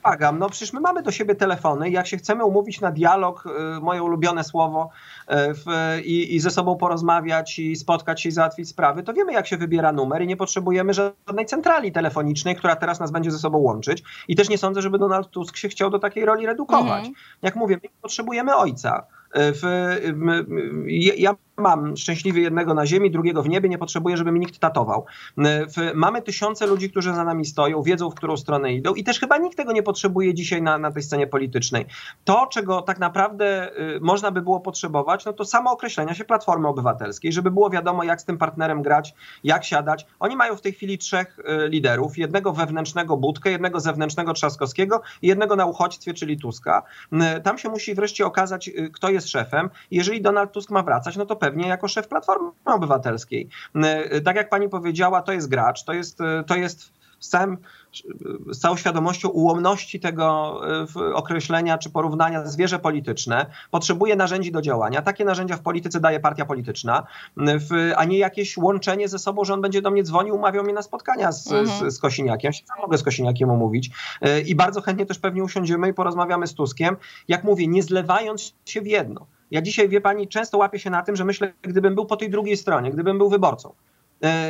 Agam, 0.04 0.40
no 0.40 0.50
przecież 0.50 0.74
my 0.74 0.80
mamy 0.80 1.04
do 1.04 1.12
siebie 1.12 1.36
telefony 1.36 1.90
jak 1.90 2.08
się 2.08 2.18
chcemy 2.18 2.46
umówić 2.46 2.82
na 2.82 2.92
dialog, 2.92 3.44
moje 3.82 4.04
ulubione 4.04 4.44
słowo, 4.44 4.90
w, 5.30 5.98
i, 6.06 6.36
i 6.36 6.40
ze 6.40 6.52
sobą 6.52 6.76
porozmawiać 6.76 7.60
i 7.60 7.76
spotkać 7.76 8.22
się 8.22 8.30
i 8.30 8.32
załatwić 8.32 8.70
sprawy, 8.70 9.04
to 9.04 9.14
wiemy 9.14 9.34
jak 9.34 9.48
się 9.48 9.58
wybiera 9.58 9.92
numer 9.92 10.22
i 10.22 10.28
nie 10.28 10.38
potrzebujemy 10.38 10.94
żadnej 10.94 11.46
centrali 11.46 11.92
telefonicznej, 11.92 12.56
która 12.56 12.76
teraz 12.76 13.00
nas 13.00 13.12
będzie 13.12 13.32
ze 13.32 13.40
sobą 13.40 13.58
łączyć 13.58 14.04
i 14.28 14.36
też 14.36 14.50
nie 14.50 14.58
sądzę, 14.58 14.82
żeby 14.82 15.00
Donald 15.00 15.30
Tusk 15.30 15.58
się 15.58 15.70
chciał 15.70 15.90
do 15.90 16.00
takiej 16.00 16.26
roli 16.26 16.46
redukować. 16.46 17.08
Mhm. 17.08 17.14
Jak 17.42 17.56
mówię, 17.56 17.80
potrzebujemy 18.02 18.56
ojca. 18.56 19.06
W, 19.36 19.62
ja 21.18 21.36
mam 21.62 21.98
szczęśliwie 21.98 22.42
jednego 22.42 22.74
na 22.74 22.86
ziemi, 22.86 23.12
drugiego 23.12 23.44
w 23.44 23.50
niebie, 23.50 23.70
nie 23.70 23.78
potrzebuję, 23.78 24.18
żeby 24.18 24.32
mi 24.32 24.40
nikt 24.40 24.60
tatował. 24.60 25.06
W, 25.38 25.92
mamy 25.94 26.22
tysiące 26.22 26.68
ludzi, 26.68 26.90
którzy 26.90 27.14
za 27.14 27.24
nami 27.24 27.46
stoją, 27.46 27.82
wiedzą, 27.82 28.10
w 28.10 28.16
którą 28.16 28.38
stronę 28.38 28.74
idą 28.74 28.94
i 28.94 29.04
też 29.04 29.20
chyba 29.20 29.38
nikt 29.38 29.58
tego 29.58 29.72
nie 29.72 29.84
potrzebuje 29.84 30.34
dzisiaj 30.34 30.62
na, 30.62 30.78
na 30.78 30.92
tej 30.92 31.04
scenie 31.04 31.28
politycznej. 31.28 31.86
To, 32.24 32.48
czego 32.52 32.82
tak 32.82 33.00
naprawdę 33.00 33.72
y, 33.96 34.00
można 34.02 34.32
by 34.32 34.42
było 34.42 34.60
potrzebować, 34.60 35.26
no 35.26 35.34
to 35.34 35.46
samo 35.46 35.72
określenia 35.72 36.14
się 36.14 36.26
Platformy 36.26 36.68
Obywatelskiej, 36.68 37.34
żeby 37.34 37.52
było 37.52 37.70
wiadomo, 37.70 38.04
jak 38.04 38.22
z 38.22 38.26
tym 38.26 38.38
partnerem 38.38 38.82
grać, 38.82 39.14
jak 39.44 39.66
siadać. 39.66 40.06
Oni 40.20 40.36
mają 40.36 40.56
w 40.56 40.62
tej 40.62 40.74
chwili 40.74 40.98
trzech 40.98 41.40
y, 41.40 41.70
liderów, 41.70 42.18
jednego 42.18 42.54
wewnętrznego 42.54 43.18
Budkę, 43.18 43.52
jednego 43.52 43.80
zewnętrznego 43.80 44.34
Trzaskowskiego 44.34 45.02
i 45.22 45.28
jednego 45.28 45.56
na 45.56 45.66
uchodźstwie, 45.66 46.14
czyli 46.14 46.38
Tuska. 46.38 46.84
Y, 47.14 47.42
tam 47.42 47.58
się 47.58 47.70
musi 47.70 47.96
wreszcie 47.96 48.26
okazać, 48.26 48.70
kto 48.94 49.10
jest 49.10 49.21
szefem. 49.30 49.70
Jeżeli 49.92 50.22
Donald 50.22 50.52
Tusk 50.52 50.70
ma 50.70 50.84
wracać, 50.84 51.18
no 51.18 51.26
to 51.26 51.36
pewnie 51.36 51.68
jako 51.68 51.88
szef 51.88 52.08
Platformy 52.08 52.50
Obywatelskiej. 52.66 53.50
Y, 54.16 54.22
tak 54.22 54.36
jak 54.36 54.50
pani 54.50 54.70
powiedziała, 54.70 55.22
to 55.22 55.32
jest 55.32 55.50
gracz, 55.50 55.84
to 55.84 55.94
jest, 55.94 56.22
y, 56.22 56.44
to 56.48 56.56
jest 56.56 57.01
z, 57.22 57.30
całym, 57.30 57.58
z 58.52 58.60
całą 58.60 58.78
świadomością 58.78 59.30
ułomności 59.30 60.00
tego 60.00 60.60
określenia 61.14 61.78
czy 61.78 61.90
porównania 61.90 62.46
zwierzę 62.46 62.80
polityczne, 62.80 63.46
potrzebuje 63.72 64.16
narzędzi 64.16 64.52
do 64.52 64.62
działania. 64.62 65.02
Takie 65.02 65.26
narzędzia 65.26 65.58
w 65.58 65.62
polityce 65.62 66.00
daje 66.00 66.20
partia 66.20 66.46
polityczna, 66.46 67.04
a 67.96 68.06
nie 68.06 68.18
jakieś 68.18 68.58
łączenie 68.58 69.08
ze 69.08 69.20
sobą, 69.20 69.46
że 69.46 69.54
on 69.54 69.62
będzie 69.62 69.82
do 69.82 69.92
mnie 69.92 70.04
dzwonił, 70.04 70.36
umawiał 70.36 70.64
mnie 70.64 70.74
na 70.74 70.82
spotkania 70.82 71.32
z, 71.32 71.52
mhm. 71.52 71.92
z, 71.92 71.96
z 71.96 72.00
Kosiniakiem. 72.00 72.50
Ja 72.50 72.54
się 72.54 72.82
mogę 72.82 72.98
z 72.98 73.04
Kosiniakiem 73.04 73.50
omówić 73.50 73.90
i 74.46 74.56
bardzo 74.56 74.82
chętnie 74.82 75.06
też 75.06 75.20
pewnie 75.20 75.44
usiądziemy 75.44 75.90
i 75.90 75.94
porozmawiamy 75.94 76.48
z 76.48 76.54
Tuskiem. 76.54 76.98
Jak 77.28 77.44
mówię, 77.44 77.68
nie 77.68 77.84
zlewając 77.84 78.54
się 78.66 78.82
w 78.82 78.88
jedno. 78.88 79.26
Ja 79.52 79.62
dzisiaj, 79.62 79.90
wie 79.90 80.02
pani, 80.02 80.28
często 80.28 80.58
łapię 80.58 80.80
się 80.80 80.90
na 80.90 81.04
tym, 81.04 81.16
że 81.16 81.26
myślę, 81.26 81.54
gdybym 81.62 81.96
był 81.96 82.06
po 82.06 82.18
tej 82.18 82.30
drugiej 82.30 82.58
stronie, 82.58 82.92
gdybym 82.92 83.18
był 83.18 83.30
wyborcą, 83.30 83.70
e, 83.70 83.74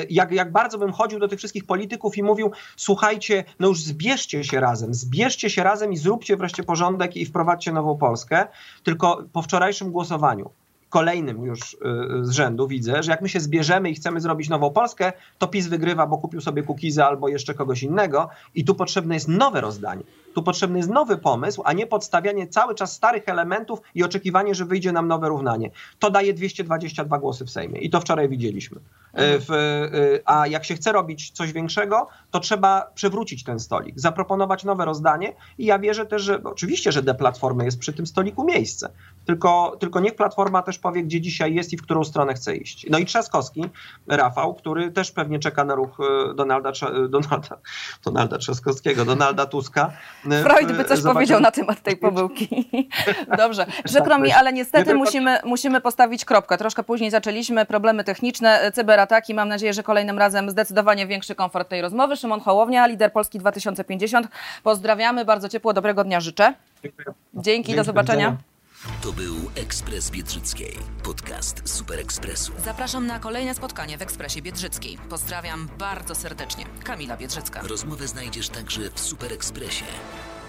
jak, 0.10 0.31
jak 0.31 0.51
bardzo 0.51 0.77
bym 0.77 0.91
chodził 0.91 1.19
do 1.19 1.27
tych 1.27 1.39
wszystkich 1.39 1.65
polityków 1.65 2.17
i 2.17 2.23
mówił: 2.23 2.51
Słuchajcie, 2.75 3.43
no 3.60 3.67
już 3.67 3.84
zbierzcie 3.84 4.43
się 4.43 4.60
razem, 4.60 4.93
zbierzcie 4.93 5.49
się 5.49 5.63
razem 5.63 5.93
i 5.93 5.97
zróbcie 5.97 6.38
wreszcie 6.38 6.63
porządek 6.63 7.17
i 7.17 7.25
wprowadźcie 7.25 7.71
nową 7.71 7.97
Polskę. 7.97 8.47
Tylko 8.84 9.23
po 9.34 9.41
wczorajszym 9.41 9.91
głosowaniu, 9.91 10.49
kolejnym 10.91 11.45
już 11.45 11.60
e, 11.60 11.77
z 12.25 12.31
rzędu 12.31 12.67
widzę, 12.67 13.03
że 13.03 13.12
jak 13.12 13.21
my 13.21 13.29
się 13.29 13.39
zbierzemy 13.39 13.89
i 13.89 13.95
chcemy 13.95 14.21
zrobić 14.21 14.49
nową 14.49 14.69
Polskę, 14.69 15.13
to 15.38 15.47
PiS 15.47 15.67
wygrywa, 15.67 16.07
bo 16.07 16.17
kupił 16.17 16.41
sobie 16.41 16.63
Kukiza 16.63 17.07
albo 17.07 17.27
jeszcze 17.27 17.53
kogoś 17.53 17.84
innego 17.84 18.29
i 18.55 18.65
tu 18.65 18.75
potrzebne 18.75 19.15
jest 19.15 19.27
nowe 19.27 19.62
rozdanie. 19.62 20.03
Tu 20.34 20.44
potrzebny 20.44 20.78
jest 20.78 20.89
nowy 20.89 21.17
pomysł, 21.17 21.62
a 21.65 21.74
nie 21.74 21.88
podstawianie 21.88 22.48
cały 22.48 22.76
czas 22.76 22.94
starych 22.94 23.30
elementów 23.30 23.80
i 23.96 24.04
oczekiwanie, 24.04 24.56
że 24.56 24.65
wyjdzie 24.65 24.91
nam 24.91 25.08
nowe 25.08 25.30
równanie. 25.30 25.72
To 26.00 26.12
daje 26.12 26.34
222 26.34 27.20
głosy 27.20 27.46
w 27.46 27.50
Sejmie 27.50 27.80
i 27.80 27.89
to 27.89 28.02
wczoraj 28.02 28.30
widzieliśmy. 28.30 28.80
E, 29.13 29.39
w, 29.39 29.52
e, 29.52 29.89
a 30.26 30.48
jak 30.48 30.65
się 30.65 30.76
chce 30.76 30.91
robić 30.91 31.32
coś 31.32 31.54
większego, 31.54 32.08
to 32.32 32.39
trzeba 32.39 32.91
przewrócić 32.96 33.44
ten 33.44 33.60
stolik, 33.60 34.00
zaproponować 34.00 34.63
nowe 34.63 34.86
rozdanie 34.86 35.34
i 35.58 35.65
ja 35.65 35.80
wierzę 35.80 36.06
też, 36.06 36.22
że 36.22 36.44
oczywiście, 36.44 36.91
że 36.91 37.02
dla 37.02 37.13
Platformy 37.13 37.65
jest 37.65 37.80
przy 37.80 37.94
tym 37.94 38.08
stoliku 38.08 38.44
miejsce, 38.44 38.89
tylko, 39.26 39.78
tylko 39.80 40.00
niech 40.00 40.15
Platforma 40.15 40.62
też 40.62 40.80
powie, 40.80 41.04
gdzie 41.04 41.22
dzisiaj 41.22 41.54
jest 41.54 41.74
i 41.74 41.78
w 41.78 41.82
którą 41.82 42.04
stronę 42.04 42.34
chce 42.34 42.56
iść. 42.56 42.86
No 42.89 42.98
i 42.98 43.06
Trzaskowski, 43.06 43.65
Rafał, 44.08 44.54
który 44.54 44.91
też 44.91 45.12
pewnie 45.12 45.39
czeka 45.39 45.65
na 45.65 45.76
ruch 45.76 45.98
e, 46.00 46.34
Donalda, 46.34 46.72
Donalda, 47.10 47.58
Donalda 48.06 48.38
Trzaskowskiego, 48.38 49.06
Donalda 49.06 49.46
Tuska. 49.46 49.91
Freud 50.21 50.71
by 50.71 50.86
coś 50.86 50.99
Zobaczymy. 50.99 51.13
powiedział 51.13 51.39
na 51.39 51.51
temat 51.51 51.81
tej 51.81 51.97
pomyłki. 51.97 52.69
Dobrze, 53.38 53.65
przykro 53.84 54.19
mi, 54.19 54.31
ale 54.31 54.53
niestety 54.53 54.93
musimy, 54.93 55.39
musimy 55.43 55.81
postawić 55.81 56.25
kropkę. 56.25 56.57
Troszkę 56.57 56.84
później 56.84 57.12
zaczęliśmy, 57.12 57.65
problemy 57.65 58.03
techniczne, 58.03 58.71
cyberataki. 58.73 59.34
Mam 59.34 59.49
nadzieję, 59.49 59.73
że 59.73 59.84
kolejnym 59.84 60.19
razem 60.19 60.49
zdecydowanie 60.49 61.07
większy 61.07 61.36
komfort 61.36 61.69
tej 61.69 61.81
rozmowy. 61.81 62.17
Szymon 62.17 62.39
Hołownia, 62.39 62.88
lider 62.88 63.12
Polski 63.13 63.39
2050. 63.39 64.27
Pozdrawiamy, 64.63 65.25
bardzo 65.25 65.49
ciepło, 65.49 65.73
dobrego 65.73 66.03
dnia 66.03 66.19
życzę. 66.19 66.53
Dzięki, 66.84 67.01
Dzięki 67.34 67.75
do 67.75 67.84
zobaczenia. 67.84 68.38
To 68.82 69.13
był 69.13 69.36
Ekspres 69.56 70.12
Biedrzyckiej, 70.12 70.78
podcast 71.04 71.62
Super 71.65 72.00
Ekspresu. 72.00 72.52
Zapraszam 72.65 73.08
na 73.08 73.20
kolejne 73.20 73.56
spotkanie 73.56 73.98
w 73.98 74.02
Ekspresie 74.02 74.41
Biedrzyckiej. 74.41 74.98
Pozdrawiam 75.10 75.70
bardzo 75.80 76.15
serdecznie. 76.15 76.65
Kamila 76.84 77.17
Biedrzycka. 77.17 77.62
Rozmowę 77.62 78.08
znajdziesz 78.08 78.50
także 78.50 78.82
w 78.96 79.00
Super 79.00 79.34
Ekspresie, 79.34 79.86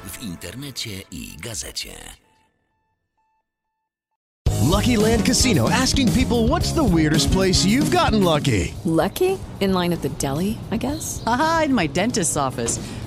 w 0.05 0.23
internecie 0.23 0.91
i 1.11 1.37
gazecie. 1.37 1.91
Lucky 4.71 4.97
Land 4.97 5.27
Casino 5.27 5.69
asking 5.83 6.11
people 6.11 6.37
what's 6.49 6.75
the 6.75 6.97
weirdest 6.97 7.31
place 7.31 7.69
you've 7.69 7.91
gotten 7.91 8.25
lucky? 8.25 8.75
Lucky? 8.85 9.39
In 9.61 9.73
line 9.73 9.95
at 9.95 10.03
the 10.03 10.09
deli, 10.09 10.57
I 10.73 10.79
guess? 10.79 11.23
Aha, 11.27 11.63
in 11.67 11.75
my 11.75 11.89
dentist's 11.89 12.37
office. 12.37 12.81